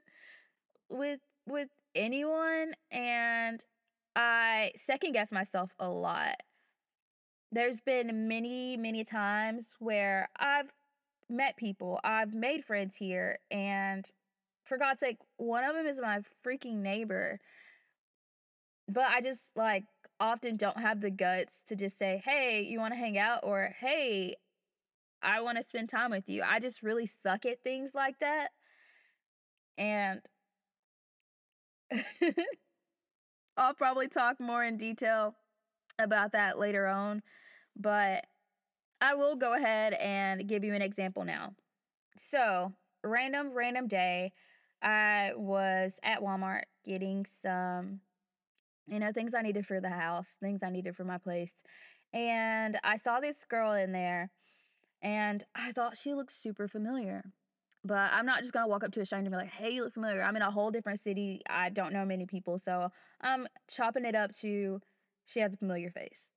with 0.91 1.21
with 1.47 1.69
anyone 1.95 2.75
and 2.91 3.65
I 4.15 4.73
second 4.77 5.13
guess 5.13 5.33
myself 5.33 5.75
a 5.79 5.89
lot. 5.89 6.37
There's 7.53 7.81
been 7.83 8.29
many, 8.29 8.79
many 8.79 9.05
times 9.05 9.75
where 9.79 10.31
I've 10.39 10.73
met 11.29 11.57
people, 11.59 12.01
I've 12.03 12.33
made 12.33 12.65
friends 12.65 12.97
here, 12.97 13.39
and 13.51 14.11
for 14.65 14.79
God's 14.79 15.01
sake, 15.01 15.19
one 15.37 15.65
of 15.65 15.75
them 15.75 15.87
is 15.87 15.99
my 16.01 16.21
freaking 16.45 16.77
neighbor. 16.77 17.41
But 18.89 19.05
I 19.11 19.21
just 19.21 19.51
like 19.57 19.85
often 20.19 20.57
don't 20.57 20.79
have 20.79 21.01
the 21.01 21.11
guts 21.11 21.63
to 21.69 21.77
just 21.77 21.99
say, 21.99 22.23
"Hey, 22.25 22.63
you 22.63 22.79
want 22.79 22.95
to 22.95 22.99
hang 22.99 23.19
out?" 23.19 23.41
or 23.43 23.75
"Hey, 23.79 24.37
I 25.23 25.41
want 25.43 25.59
to 25.59 25.65
spend 25.65 25.89
time 25.91 26.11
with 26.11 26.29
you." 26.29 26.43
I 26.43 26.61
just 26.61 26.83
really 26.83 27.07
suck 27.07 27.47
at 27.47 27.63
things 27.63 27.95
like 27.95 28.19
that. 28.21 28.53
And 29.79 30.23
I'll 33.57 33.75
probably 33.75 34.09
talk 34.09 34.41
more 34.41 34.65
in 34.65 34.77
detail 34.77 35.37
about 35.99 36.33
that 36.33 36.59
later 36.59 36.87
on, 36.87 37.23
but 37.77 38.27
I 39.01 39.15
will 39.15 39.37
go 39.37 39.55
ahead 39.55 39.95
and 39.95 40.47
give 40.47 40.65
you 40.65 40.75
an 40.75 40.83
example 40.83 41.25
now. 41.25 41.55
So, 42.17 42.73
random, 43.03 43.53
random 43.53 43.89
day, 43.89 44.33
I 44.83 45.33
was 45.37 45.99
at 46.03 46.21
Walmart 46.21 46.63
getting 46.85 47.27
some, 47.43 48.01
you 48.87 48.99
know, 48.99 49.13
things 49.13 49.35
I 49.35 49.43
needed 49.43 49.67
for 49.67 49.81
the 49.81 49.91
house, 49.91 50.37
things 50.41 50.63
I 50.63 50.71
needed 50.71 50.97
for 50.97 51.05
my 51.05 51.19
place. 51.19 51.55
And 52.13 52.79
I 52.85 52.97
saw 52.97 53.21
this 53.21 53.45
girl 53.49 53.73
in 53.73 53.93
there 53.93 54.31
and 55.03 55.45
I 55.55 55.73
thought 55.73 55.97
she 55.99 56.15
looked 56.15 56.33
super 56.33 56.69
familiar. 56.69 57.25
But 57.85 58.13
I'm 58.13 58.27
not 58.27 58.41
just 58.41 58.53
gonna 58.53 58.69
walk 58.69 58.85
up 58.85 58.93
to 58.93 59.01
a 59.01 59.07
stranger 59.07 59.27
and 59.27 59.33
be 59.33 59.37
like, 59.37 59.51
hey, 59.51 59.71
you 59.71 59.83
look 59.83 59.95
familiar. 59.95 60.23
I'm 60.23 60.37
in 60.37 60.43
a 60.43 60.51
whole 60.51 60.71
different 60.71 61.01
city. 61.01 61.43
I 61.51 61.71
don't 61.71 61.93
know 61.93 62.05
many 62.05 62.27
people. 62.27 62.59
So 62.59 62.91
I'm 63.21 63.49
chopping 63.69 64.05
it 64.05 64.15
up 64.15 64.33
to 64.37 64.81
she 65.27 65.41
has 65.41 65.53
a 65.53 65.57
familiar 65.57 65.91
face. 65.91 66.31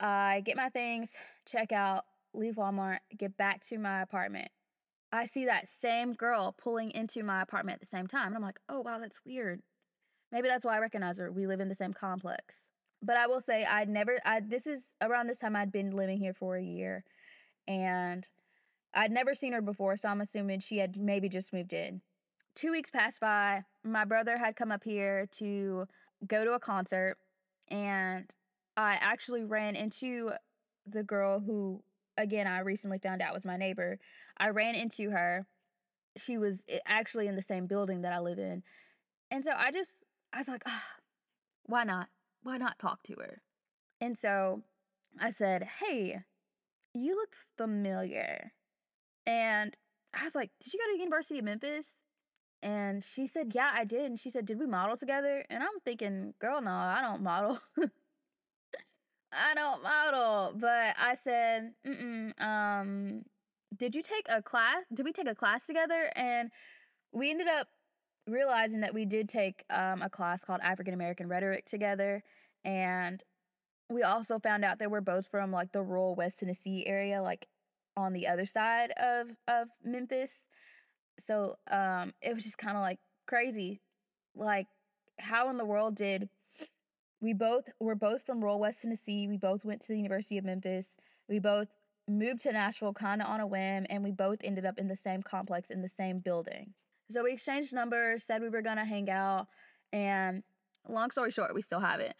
I 0.00 0.42
get 0.44 0.56
my 0.56 0.68
things, 0.68 1.14
check 1.46 1.72
out, 1.72 2.04
leave 2.34 2.54
Walmart, 2.54 2.98
get 3.16 3.36
back 3.36 3.64
to 3.68 3.78
my 3.78 4.02
apartment. 4.02 4.50
I 5.10 5.24
see 5.24 5.46
that 5.46 5.68
same 5.68 6.12
girl 6.12 6.54
pulling 6.56 6.90
into 6.90 7.22
my 7.22 7.42
apartment 7.42 7.76
at 7.76 7.80
the 7.80 7.86
same 7.86 8.06
time. 8.06 8.28
And 8.28 8.36
I'm 8.36 8.42
like, 8.42 8.60
oh, 8.68 8.80
wow, 8.80 8.98
that's 8.98 9.20
weird. 9.24 9.62
Maybe 10.30 10.48
that's 10.48 10.64
why 10.64 10.76
I 10.76 10.80
recognize 10.80 11.18
her. 11.18 11.32
We 11.32 11.46
live 11.46 11.60
in 11.60 11.68
the 11.68 11.74
same 11.74 11.94
complex. 11.94 12.68
But 13.02 13.16
I 13.16 13.26
will 13.26 13.40
say, 13.40 13.64
I'd 13.64 13.88
never, 13.88 14.20
I, 14.24 14.40
this 14.40 14.66
is 14.66 14.92
around 15.00 15.28
this 15.28 15.38
time 15.38 15.56
I'd 15.56 15.72
been 15.72 15.92
living 15.92 16.18
here 16.18 16.34
for 16.34 16.56
a 16.56 16.62
year. 16.62 17.04
And 17.66 18.26
I'd 18.94 19.12
never 19.12 19.34
seen 19.34 19.52
her 19.52 19.62
before, 19.62 19.96
so 19.96 20.08
I'm 20.08 20.20
assuming 20.20 20.60
she 20.60 20.78
had 20.78 20.96
maybe 20.96 21.28
just 21.28 21.52
moved 21.52 21.72
in. 21.72 22.02
Two 22.54 22.72
weeks 22.72 22.90
passed 22.90 23.20
by. 23.20 23.62
My 23.84 24.04
brother 24.04 24.36
had 24.36 24.56
come 24.56 24.72
up 24.72 24.84
here 24.84 25.26
to 25.38 25.86
go 26.26 26.44
to 26.44 26.52
a 26.52 26.58
concert, 26.58 27.16
and 27.68 28.34
I 28.78 28.96
actually 29.00 29.42
ran 29.42 29.74
into 29.74 30.30
the 30.86 31.02
girl 31.02 31.40
who, 31.40 31.82
again, 32.16 32.46
I 32.46 32.60
recently 32.60 32.98
found 32.98 33.20
out 33.20 33.34
was 33.34 33.44
my 33.44 33.56
neighbor. 33.56 33.98
I 34.38 34.50
ran 34.50 34.76
into 34.76 35.10
her. 35.10 35.46
She 36.16 36.38
was 36.38 36.62
actually 36.86 37.26
in 37.26 37.34
the 37.34 37.42
same 37.42 37.66
building 37.66 38.02
that 38.02 38.12
I 38.12 38.20
live 38.20 38.38
in. 38.38 38.62
And 39.32 39.44
so 39.44 39.50
I 39.50 39.72
just, 39.72 40.04
I 40.32 40.38
was 40.38 40.46
like, 40.46 40.62
ah, 40.66 40.84
why 41.66 41.82
not? 41.82 42.06
Why 42.44 42.56
not 42.56 42.78
talk 42.78 43.02
to 43.08 43.14
her? 43.14 43.42
And 44.00 44.16
so 44.16 44.62
I 45.20 45.30
said, 45.30 45.68
hey, 45.80 46.20
you 46.94 47.16
look 47.16 47.34
familiar. 47.56 48.52
And 49.26 49.76
I 50.14 50.22
was 50.22 50.36
like, 50.36 50.50
Did 50.62 50.72
you 50.72 50.78
go 50.78 50.92
to 50.92 50.98
University 50.98 51.38
of 51.38 51.44
Memphis? 51.44 51.88
And 52.62 53.04
she 53.04 53.26
said, 53.26 53.52
Yeah, 53.54 53.70
I 53.74 53.84
did. 53.84 54.06
And 54.06 54.18
she 54.18 54.30
said, 54.30 54.46
Did 54.46 54.58
we 54.58 54.66
model 54.66 54.96
together? 54.96 55.44
And 55.50 55.62
I'm 55.62 55.80
thinking, 55.84 56.34
Girl, 56.40 56.60
no, 56.60 56.70
I 56.70 57.00
don't 57.02 57.22
model. 57.22 57.58
I 59.32 59.54
don't 59.54 59.82
model. 59.82 60.52
But 60.56 60.96
I 60.98 61.14
said, 61.14 61.72
Mm-mm, 61.86 62.40
um, 62.40 63.22
did 63.76 63.94
you 63.94 64.02
take 64.02 64.26
a 64.28 64.42
class? 64.42 64.84
Did 64.92 65.04
we 65.04 65.12
take 65.12 65.28
a 65.28 65.34
class 65.34 65.66
together? 65.66 66.10
And 66.16 66.50
we 67.12 67.30
ended 67.30 67.48
up 67.48 67.68
realizing 68.26 68.80
that 68.80 68.94
we 68.94 69.04
did 69.04 69.28
take 69.28 69.64
um, 69.70 70.02
a 70.02 70.10
class 70.10 70.44
called 70.44 70.60
African 70.62 70.94
American 70.94 71.28
Rhetoric 71.28 71.66
together. 71.66 72.22
And 72.64 73.22
we 73.90 74.02
also 74.02 74.38
found 74.38 74.64
out 74.64 74.78
that 74.78 74.90
we're 74.90 75.00
both 75.00 75.26
from 75.26 75.50
like 75.50 75.72
the 75.72 75.82
rural 75.82 76.14
West 76.14 76.38
Tennessee 76.40 76.84
area, 76.86 77.22
like 77.22 77.46
on 77.96 78.12
the 78.12 78.26
other 78.26 78.46
side 78.46 78.92
of 78.92 79.28
of 79.46 79.68
Memphis. 79.82 80.46
So 81.18 81.56
um 81.70 82.12
it 82.22 82.34
was 82.34 82.44
just 82.44 82.58
kind 82.58 82.76
of 82.76 82.82
like 82.82 82.98
crazy. 83.26 83.80
Like 84.34 84.66
how 85.18 85.50
in 85.50 85.56
the 85.56 85.64
world 85.64 85.96
did 85.96 86.28
we 87.20 87.32
both 87.32 87.68
were 87.80 87.94
both 87.94 88.24
from 88.24 88.40
rural 88.40 88.60
West 88.60 88.82
Tennessee. 88.82 89.26
We 89.26 89.36
both 89.36 89.64
went 89.64 89.80
to 89.82 89.88
the 89.88 89.96
University 89.96 90.38
of 90.38 90.44
Memphis. 90.44 90.96
We 91.28 91.38
both 91.38 91.68
moved 92.08 92.40
to 92.42 92.52
Nashville 92.52 92.94
kind 92.94 93.20
of 93.20 93.28
on 93.28 93.40
a 93.40 93.46
whim 93.46 93.86
and 93.90 94.02
we 94.02 94.12
both 94.12 94.38
ended 94.42 94.64
up 94.64 94.78
in 94.78 94.88
the 94.88 94.96
same 94.96 95.22
complex 95.22 95.70
in 95.70 95.82
the 95.82 95.88
same 95.88 96.20
building. 96.20 96.72
So 97.10 97.24
we 97.24 97.32
exchanged 97.32 97.72
numbers, 97.72 98.22
said 98.22 98.40
we 98.40 98.48
were 98.48 98.62
to 98.62 98.84
hang 98.84 99.10
out 99.10 99.48
and 99.92 100.42
long 100.88 101.10
story 101.10 101.30
short, 101.30 101.54
we 101.54 101.62
still 101.62 101.80
haven't. 101.80 102.14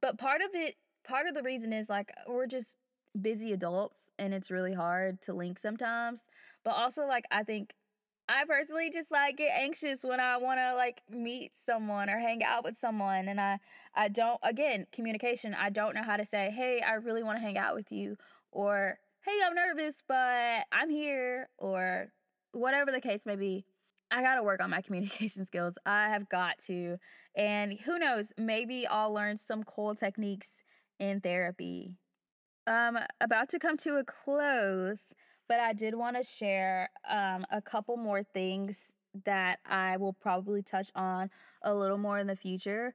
But 0.00 0.18
part 0.18 0.40
of 0.40 0.50
it 0.54 0.76
part 1.06 1.26
of 1.26 1.34
the 1.34 1.42
reason 1.42 1.72
is 1.72 1.88
like 1.88 2.12
we're 2.28 2.46
just 2.46 2.76
busy 3.20 3.52
adults 3.52 4.10
and 4.18 4.34
it's 4.34 4.50
really 4.50 4.74
hard 4.74 5.20
to 5.22 5.32
link 5.32 5.58
sometimes. 5.58 6.24
But 6.64 6.74
also 6.74 7.06
like 7.06 7.24
I 7.30 7.42
think 7.42 7.74
I 8.28 8.44
personally 8.44 8.90
just 8.90 9.10
like 9.10 9.38
get 9.38 9.52
anxious 9.58 10.04
when 10.04 10.20
I 10.20 10.36
want 10.36 10.58
to 10.60 10.74
like 10.74 11.02
meet 11.10 11.56
someone 11.56 12.10
or 12.10 12.18
hang 12.18 12.44
out 12.44 12.62
with 12.64 12.76
someone 12.76 13.28
and 13.28 13.40
I 13.40 13.58
I 13.94 14.08
don't 14.08 14.38
again, 14.42 14.86
communication, 14.92 15.54
I 15.54 15.70
don't 15.70 15.94
know 15.94 16.02
how 16.02 16.16
to 16.16 16.24
say, 16.26 16.50
"Hey, 16.50 16.80
I 16.82 16.94
really 16.94 17.22
want 17.22 17.38
to 17.38 17.42
hang 17.42 17.56
out 17.58 17.74
with 17.74 17.90
you," 17.90 18.16
or 18.52 18.98
"Hey, 19.24 19.38
I'm 19.44 19.54
nervous, 19.54 20.02
but 20.06 20.66
I'm 20.72 20.90
here," 20.90 21.48
or 21.58 22.12
whatever 22.52 22.92
the 22.92 23.00
case 23.00 23.24
may 23.26 23.36
be. 23.36 23.64
I 24.10 24.22
got 24.22 24.36
to 24.36 24.42
work 24.42 24.60
on 24.60 24.70
my 24.70 24.82
communication 24.86 25.44
skills. 25.46 25.78
I 25.86 26.08
have 26.10 26.28
got 26.28 26.58
to. 26.66 26.98
And 27.36 27.78
who 27.80 27.98
knows, 27.98 28.32
maybe 28.36 28.86
I'll 28.86 29.12
learn 29.12 29.36
some 29.36 29.64
cool 29.64 29.94
techniques 29.94 30.64
in 30.98 31.20
therapy 31.20 31.96
um, 32.68 32.98
about 33.20 33.48
to 33.50 33.58
come 33.58 33.76
to 33.78 33.96
a 33.96 34.04
close, 34.04 35.14
but 35.48 35.60
I 35.60 35.72
did 35.72 35.94
want 35.94 36.16
to 36.16 36.22
share 36.22 36.90
um, 37.08 37.46
a 37.50 37.62
couple 37.62 37.96
more 37.96 38.22
things 38.22 38.92
that 39.24 39.58
I 39.66 39.96
will 39.96 40.12
probably 40.12 40.62
touch 40.62 40.90
on 40.94 41.30
a 41.62 41.74
little 41.74 41.98
more 41.98 42.18
in 42.18 42.26
the 42.26 42.36
future 42.36 42.94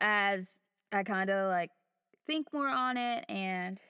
as 0.00 0.58
I 0.92 1.04
kind 1.04 1.30
of 1.30 1.48
like 1.48 1.70
think 2.26 2.52
more 2.52 2.68
on 2.68 2.96
it 2.96 3.24
and 3.28 3.80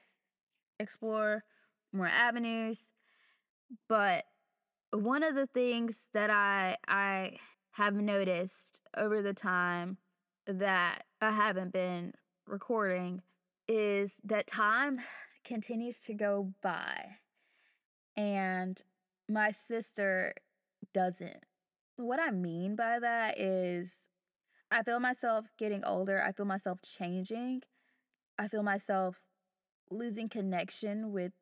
explore 0.78 1.44
more 1.92 2.06
avenues. 2.06 2.92
But 3.88 4.24
one 4.92 5.22
of 5.22 5.34
the 5.34 5.46
things 5.46 6.08
that 6.12 6.30
I 6.30 6.76
I 6.86 7.38
have 7.72 7.94
noticed 7.94 8.80
over 8.96 9.22
the 9.22 9.34
time 9.34 9.98
that 10.46 11.04
I 11.20 11.30
haven't 11.30 11.72
been 11.72 12.12
recording 12.46 13.22
is 13.66 14.18
that 14.24 14.46
time 14.46 15.00
continues 15.44 16.00
to 16.00 16.14
go 16.14 16.52
by 16.62 17.18
and 18.18 18.82
my 19.28 19.52
sister 19.52 20.34
doesn't. 20.92 21.46
What 21.96 22.18
I 22.20 22.30
mean 22.32 22.74
by 22.74 22.98
that 22.98 23.38
is 23.38 24.10
I 24.70 24.82
feel 24.82 24.98
myself 25.00 25.46
getting 25.56 25.84
older, 25.84 26.20
I 26.22 26.32
feel 26.32 26.44
myself 26.44 26.80
changing, 26.82 27.62
I 28.38 28.48
feel 28.48 28.64
myself 28.64 29.20
losing 29.90 30.28
connection 30.28 31.12
with 31.12 31.32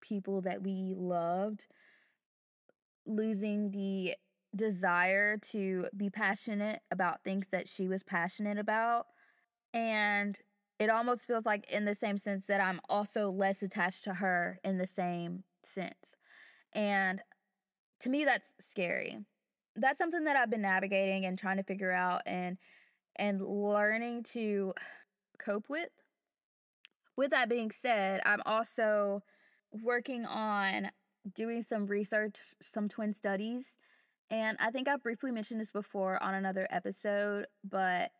people 0.00 0.40
that 0.42 0.62
we 0.62 0.94
loved, 0.96 1.66
losing 3.04 3.72
the 3.72 4.14
desire 4.54 5.36
to 5.36 5.86
be 5.96 6.10
passionate 6.10 6.80
about 6.92 7.24
things 7.24 7.48
that 7.50 7.68
she 7.68 7.88
was 7.88 8.04
passionate 8.04 8.58
about. 8.58 9.06
And 9.74 10.38
it 10.78 10.90
almost 10.90 11.26
feels 11.26 11.44
like 11.44 11.68
in 11.70 11.84
the 11.84 11.94
same 11.94 12.18
sense 12.18 12.46
that 12.46 12.60
I'm 12.60 12.80
also 12.88 13.30
less 13.30 13.62
attached 13.62 14.04
to 14.04 14.14
her 14.14 14.60
in 14.64 14.78
the 14.78 14.86
same 14.86 15.44
sense. 15.70 16.16
And 16.72 17.20
to 18.00 18.08
me 18.08 18.24
that's 18.24 18.54
scary. 18.58 19.18
That's 19.76 19.98
something 19.98 20.24
that 20.24 20.36
I've 20.36 20.50
been 20.50 20.62
navigating 20.62 21.24
and 21.24 21.38
trying 21.38 21.58
to 21.58 21.62
figure 21.62 21.92
out 21.92 22.22
and 22.26 22.58
and 23.16 23.42
learning 23.42 24.22
to 24.22 24.74
cope 25.38 25.68
with. 25.68 25.90
With 27.16 27.30
that 27.30 27.48
being 27.48 27.70
said, 27.70 28.20
I'm 28.24 28.42
also 28.46 29.22
working 29.72 30.24
on 30.24 30.90
doing 31.34 31.62
some 31.62 31.86
research, 31.86 32.36
some 32.62 32.88
twin 32.88 33.12
studies. 33.12 33.78
And 34.30 34.56
I 34.60 34.70
think 34.70 34.88
I 34.88 34.96
briefly 34.96 35.32
mentioned 35.32 35.60
this 35.60 35.72
before 35.72 36.22
on 36.22 36.34
another 36.34 36.66
episode, 36.70 37.46
but 37.68 38.10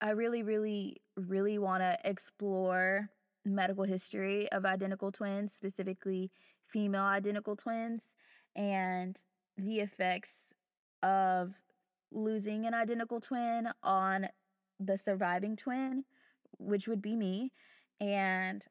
I 0.00 0.10
really, 0.10 0.42
really, 0.42 0.96
really 1.16 1.58
want 1.58 1.82
to 1.82 1.98
explore 2.04 3.10
medical 3.44 3.84
history 3.84 4.50
of 4.50 4.64
identical 4.64 5.12
twins, 5.12 5.52
specifically 5.52 6.30
female 6.72 7.02
identical 7.02 7.56
twins, 7.56 8.14
and 8.54 9.20
the 9.56 9.80
effects 9.80 10.52
of 11.02 11.54
losing 12.10 12.66
an 12.66 12.74
identical 12.74 13.20
twin 13.20 13.68
on 13.82 14.28
the 14.80 14.96
surviving 14.96 15.56
twin, 15.56 16.04
which 16.58 16.88
would 16.88 17.02
be 17.02 17.16
me. 17.16 17.52
And 18.00 18.64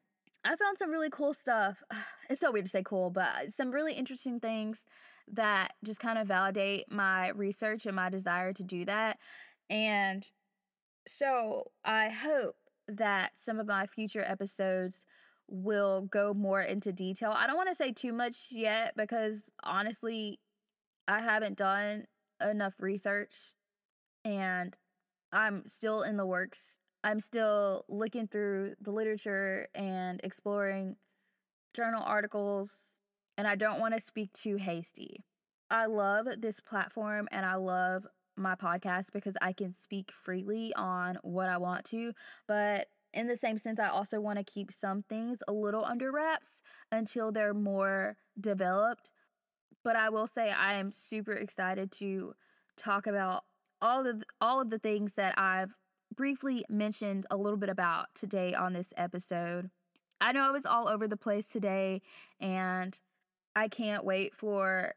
I 0.44 0.56
found 0.56 0.78
some 0.78 0.90
really 0.90 1.10
cool 1.10 1.34
stuff. 1.34 1.82
It's 2.30 2.40
so 2.40 2.52
weird 2.52 2.66
to 2.66 2.70
say 2.70 2.82
cool, 2.84 3.08
but 3.08 3.22
uh, 3.22 3.48
some 3.48 3.70
really 3.70 3.94
interesting 3.94 4.38
things 4.38 4.84
that 5.32 5.72
just 5.82 5.98
kind 5.98 6.18
of 6.18 6.28
validate 6.28 6.92
my 6.92 7.30
research 7.30 7.86
and 7.86 7.96
my 7.96 8.10
desire 8.10 8.52
to 8.52 8.62
do 8.62 8.84
that. 8.84 9.16
And 9.70 10.26
so 11.06 11.70
I 11.86 12.10
hope 12.10 12.56
that 12.86 13.32
some 13.36 13.58
of 13.58 13.66
my 13.66 13.86
future 13.86 14.22
episodes 14.26 15.06
will 15.48 16.02
go 16.02 16.34
more 16.34 16.60
into 16.60 16.92
detail. 16.92 17.32
I 17.34 17.46
don't 17.46 17.56
want 17.56 17.68
to 17.68 17.74
say 17.74 17.92
too 17.92 18.12
much 18.12 18.48
yet 18.50 18.94
because 18.96 19.42
honestly, 19.62 20.40
I 21.06 21.20
haven't 21.20 21.56
done 21.56 22.04
enough 22.40 22.74
research 22.78 23.34
and 24.24 24.76
I'm 25.32 25.66
still 25.66 26.02
in 26.02 26.16
the 26.16 26.26
works. 26.26 26.80
I'm 27.04 27.20
still 27.20 27.84
looking 27.88 28.26
through 28.26 28.74
the 28.80 28.90
literature 28.90 29.68
and 29.74 30.20
exploring 30.24 30.96
journal 31.74 32.02
articles, 32.04 32.72
and 33.36 33.46
I 33.46 33.54
don't 33.54 33.80
want 33.80 33.94
to 33.94 34.00
speak 34.00 34.32
too 34.32 34.56
hasty. 34.56 35.24
I 35.70 35.86
love 35.86 36.26
this 36.38 36.60
platform 36.60 37.28
and 37.30 37.44
I 37.46 37.54
love 37.56 38.06
my 38.36 38.54
podcast 38.54 39.12
because 39.12 39.36
I 39.42 39.52
can 39.52 39.72
speak 39.72 40.10
freely 40.24 40.72
on 40.74 41.18
what 41.22 41.48
I 41.48 41.58
want 41.58 41.84
to, 41.86 42.12
but 42.46 42.88
in 43.12 43.26
the 43.26 43.36
same 43.36 43.58
sense, 43.58 43.80
I 43.80 43.88
also 43.88 44.20
want 44.20 44.38
to 44.38 44.44
keep 44.44 44.72
some 44.72 45.02
things 45.02 45.38
a 45.48 45.52
little 45.52 45.84
under 45.84 46.12
wraps 46.12 46.60
until 46.92 47.32
they're 47.32 47.54
more 47.54 48.16
developed. 48.40 49.10
But 49.82 49.96
I 49.96 50.10
will 50.10 50.26
say 50.26 50.50
I 50.50 50.74
am 50.74 50.92
super 50.92 51.32
excited 51.32 51.90
to 51.92 52.34
talk 52.76 53.06
about 53.06 53.44
all 53.80 54.06
of 54.06 54.22
all 54.40 54.60
of 54.60 54.70
the 54.70 54.78
things 54.78 55.14
that 55.14 55.38
I've 55.38 55.74
briefly 56.14 56.64
mentioned 56.68 57.26
a 57.30 57.36
little 57.36 57.58
bit 57.58 57.68
about 57.68 58.06
today 58.14 58.54
on 58.54 58.72
this 58.72 58.92
episode. 58.96 59.70
I 60.20 60.32
know 60.32 60.42
I 60.42 60.50
was 60.50 60.66
all 60.66 60.88
over 60.88 61.06
the 61.06 61.16
place 61.16 61.48
today 61.48 62.02
and 62.40 62.98
I 63.54 63.68
can't 63.68 64.04
wait 64.04 64.34
for 64.34 64.94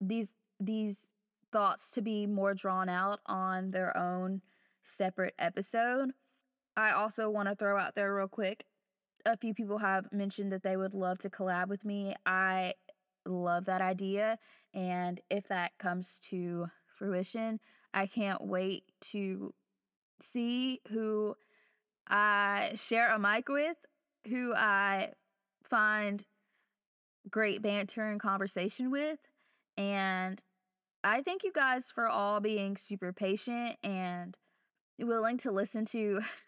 these 0.00 0.28
these 0.58 1.10
thoughts 1.52 1.92
to 1.92 2.02
be 2.02 2.26
more 2.26 2.54
drawn 2.54 2.88
out 2.88 3.20
on 3.26 3.70
their 3.70 3.96
own 3.96 4.42
separate 4.84 5.34
episode. 5.38 6.12
I 6.76 6.90
also 6.90 7.30
want 7.30 7.48
to 7.48 7.54
throw 7.54 7.78
out 7.78 7.94
there 7.94 8.14
real 8.14 8.28
quick 8.28 8.64
a 9.26 9.36
few 9.36 9.52
people 9.52 9.78
have 9.78 10.12
mentioned 10.12 10.52
that 10.52 10.62
they 10.62 10.76
would 10.76 10.94
love 10.94 11.18
to 11.18 11.28
collab 11.28 11.68
with 11.68 11.84
me. 11.84 12.14
I 12.24 12.74
love 13.26 13.64
that 13.64 13.80
idea 13.80 14.38
and 14.72 15.20
if 15.30 15.48
that 15.48 15.72
comes 15.78 16.20
to 16.30 16.66
fruition, 16.96 17.60
I 17.92 18.06
can't 18.06 18.44
wait 18.44 18.84
to 19.12 19.52
see 20.20 20.80
who 20.90 21.34
I 22.06 22.72
share 22.76 23.12
a 23.12 23.18
mic 23.18 23.48
with, 23.48 23.76
who 24.28 24.54
I 24.54 25.12
find 25.68 26.24
great 27.28 27.62
banter 27.62 28.04
and 28.06 28.20
conversation 28.20 28.90
with. 28.90 29.18
And 29.76 30.40
I 31.02 31.22
thank 31.22 31.42
you 31.42 31.52
guys 31.52 31.90
for 31.92 32.06
all 32.06 32.40
being 32.40 32.76
super 32.76 33.12
patient 33.12 33.76
and 33.82 34.36
willing 34.98 35.38
to 35.38 35.50
listen 35.50 35.84
to 35.86 36.20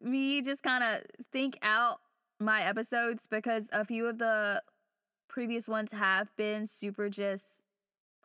me 0.00 0.42
just 0.42 0.62
kind 0.62 0.84
of 0.84 1.02
think 1.32 1.58
out 1.62 1.98
my 2.38 2.62
episodes 2.62 3.26
because 3.26 3.68
a 3.72 3.84
few 3.84 4.06
of 4.06 4.18
the 4.18 4.62
previous 5.28 5.68
ones 5.68 5.92
have 5.92 6.34
been 6.36 6.66
super 6.66 7.08
just 7.08 7.66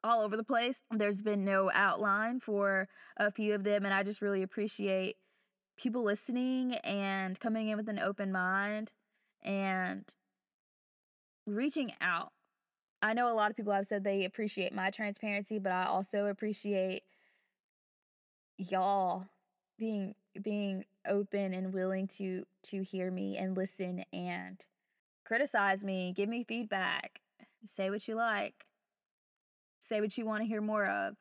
all 0.04 0.22
over 0.22 0.36
the 0.36 0.44
place. 0.44 0.82
There's 0.92 1.22
been 1.22 1.46
no 1.46 1.72
outline 1.74 2.40
for 2.40 2.88
a 3.18 3.32
few 3.32 3.54
of 3.54 3.64
them, 3.64 3.86
and 3.86 3.94
I 3.94 4.04
just 4.04 4.22
really 4.22 4.44
appreciate 4.44 5.18
people 5.78 6.04
listening 6.04 6.76
and 6.76 7.40
coming 7.40 7.70
in 7.70 7.78
with 7.78 7.90
an 7.90 8.00
open 8.00 8.32
mind 8.32 8.92
and 9.44 10.06
reaching 11.46 11.94
out. 12.02 12.32
I 13.02 13.14
know 13.14 13.32
a 13.32 13.34
lot 13.34 13.50
of 13.50 13.58
people 13.58 13.74
have 13.74 13.88
said 13.88 14.04
they 14.04 14.26
appreciate 14.26 14.74
my 14.74 14.92
transparency, 14.92 15.58
but 15.58 15.72
I 15.72 15.86
also 15.86 16.28
appreciate 16.28 17.04
y'all 18.58 19.26
being 19.80 20.14
being 20.40 20.86
open 21.08 21.54
and 21.54 21.74
willing 21.74 22.08
to 22.08 22.46
to 22.64 22.82
hear 22.82 23.12
me 23.12 23.38
and 23.38 23.56
listen 23.56 24.04
and 24.14 24.64
criticize 25.26 25.84
me, 25.84 26.14
give 26.16 26.30
me 26.30 26.44
feedback, 26.44 27.22
say 27.66 27.90
what 27.90 28.08
you 28.08 28.16
like 28.16 28.66
say 29.92 30.00
what 30.00 30.18
you 30.18 30.26
want 30.26 30.42
to 30.42 30.48
hear 30.48 30.62
more 30.62 30.86
of. 30.86 31.16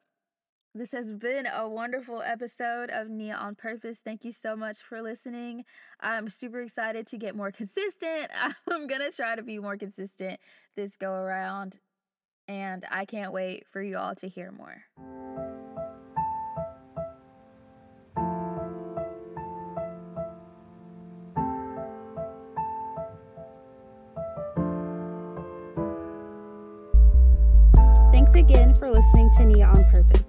This 0.76 0.92
has 0.92 1.10
been 1.12 1.46
a 1.46 1.68
wonderful 1.68 2.22
episode 2.22 2.88
of 2.90 3.08
Nia 3.08 3.34
on 3.34 3.56
Purpose. 3.56 3.98
Thank 4.04 4.24
you 4.24 4.30
so 4.30 4.54
much 4.54 4.78
for 4.80 5.02
listening. 5.02 5.64
I'm 5.98 6.28
super 6.28 6.60
excited 6.60 7.08
to 7.08 7.18
get 7.18 7.34
more 7.34 7.50
consistent. 7.50 8.30
I'm 8.70 8.86
going 8.86 9.00
to 9.00 9.10
try 9.10 9.34
to 9.34 9.42
be 9.42 9.58
more 9.58 9.76
consistent 9.76 10.38
this 10.76 10.96
go 10.96 11.10
around, 11.10 11.80
and 12.46 12.86
I 12.88 13.06
can't 13.06 13.32
wait 13.32 13.66
for 13.72 13.82
you 13.82 13.98
all 13.98 14.14
to 14.14 14.28
hear 14.28 14.52
more. 14.52 15.79
Again 28.40 28.74
for 28.74 28.90
listening 28.90 29.30
to 29.36 29.44
Nia 29.44 29.66
on 29.66 29.84
Purpose. 29.92 30.24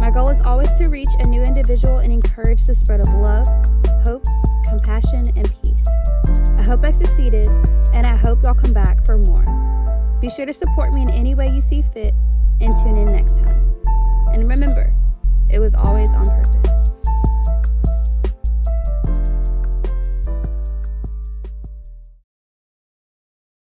My 0.00 0.10
goal 0.10 0.30
is 0.30 0.40
always 0.40 0.68
to 0.78 0.88
reach 0.88 1.08
a 1.20 1.26
new 1.28 1.42
individual 1.42 1.98
and 1.98 2.12
encourage 2.12 2.66
the 2.66 2.74
spread 2.74 3.00
of 3.00 3.06
love, 3.06 3.46
hope, 4.02 4.24
compassion, 4.68 5.30
and 5.36 5.54
peace. 5.62 5.86
I 6.58 6.62
hope 6.62 6.82
I 6.82 6.90
succeeded, 6.90 7.46
and 7.94 8.04
I 8.04 8.16
hope 8.16 8.42
y'all 8.42 8.54
come 8.54 8.72
back 8.72 9.06
for 9.06 9.16
more. 9.16 9.46
Be 10.20 10.28
sure 10.28 10.44
to 10.44 10.52
support 10.52 10.92
me 10.92 11.02
in 11.02 11.10
any 11.10 11.36
way 11.36 11.48
you 11.48 11.60
see 11.60 11.84
fit, 11.94 12.14
and 12.60 12.74
tune 12.76 12.96
in 12.96 13.12
next 13.12 13.36
time. 13.36 13.76
And 14.32 14.48
remember, 14.48 14.92
it 15.48 15.60
was 15.60 15.72
always 15.76 16.10
on 16.10 16.26
purpose. 16.26 16.69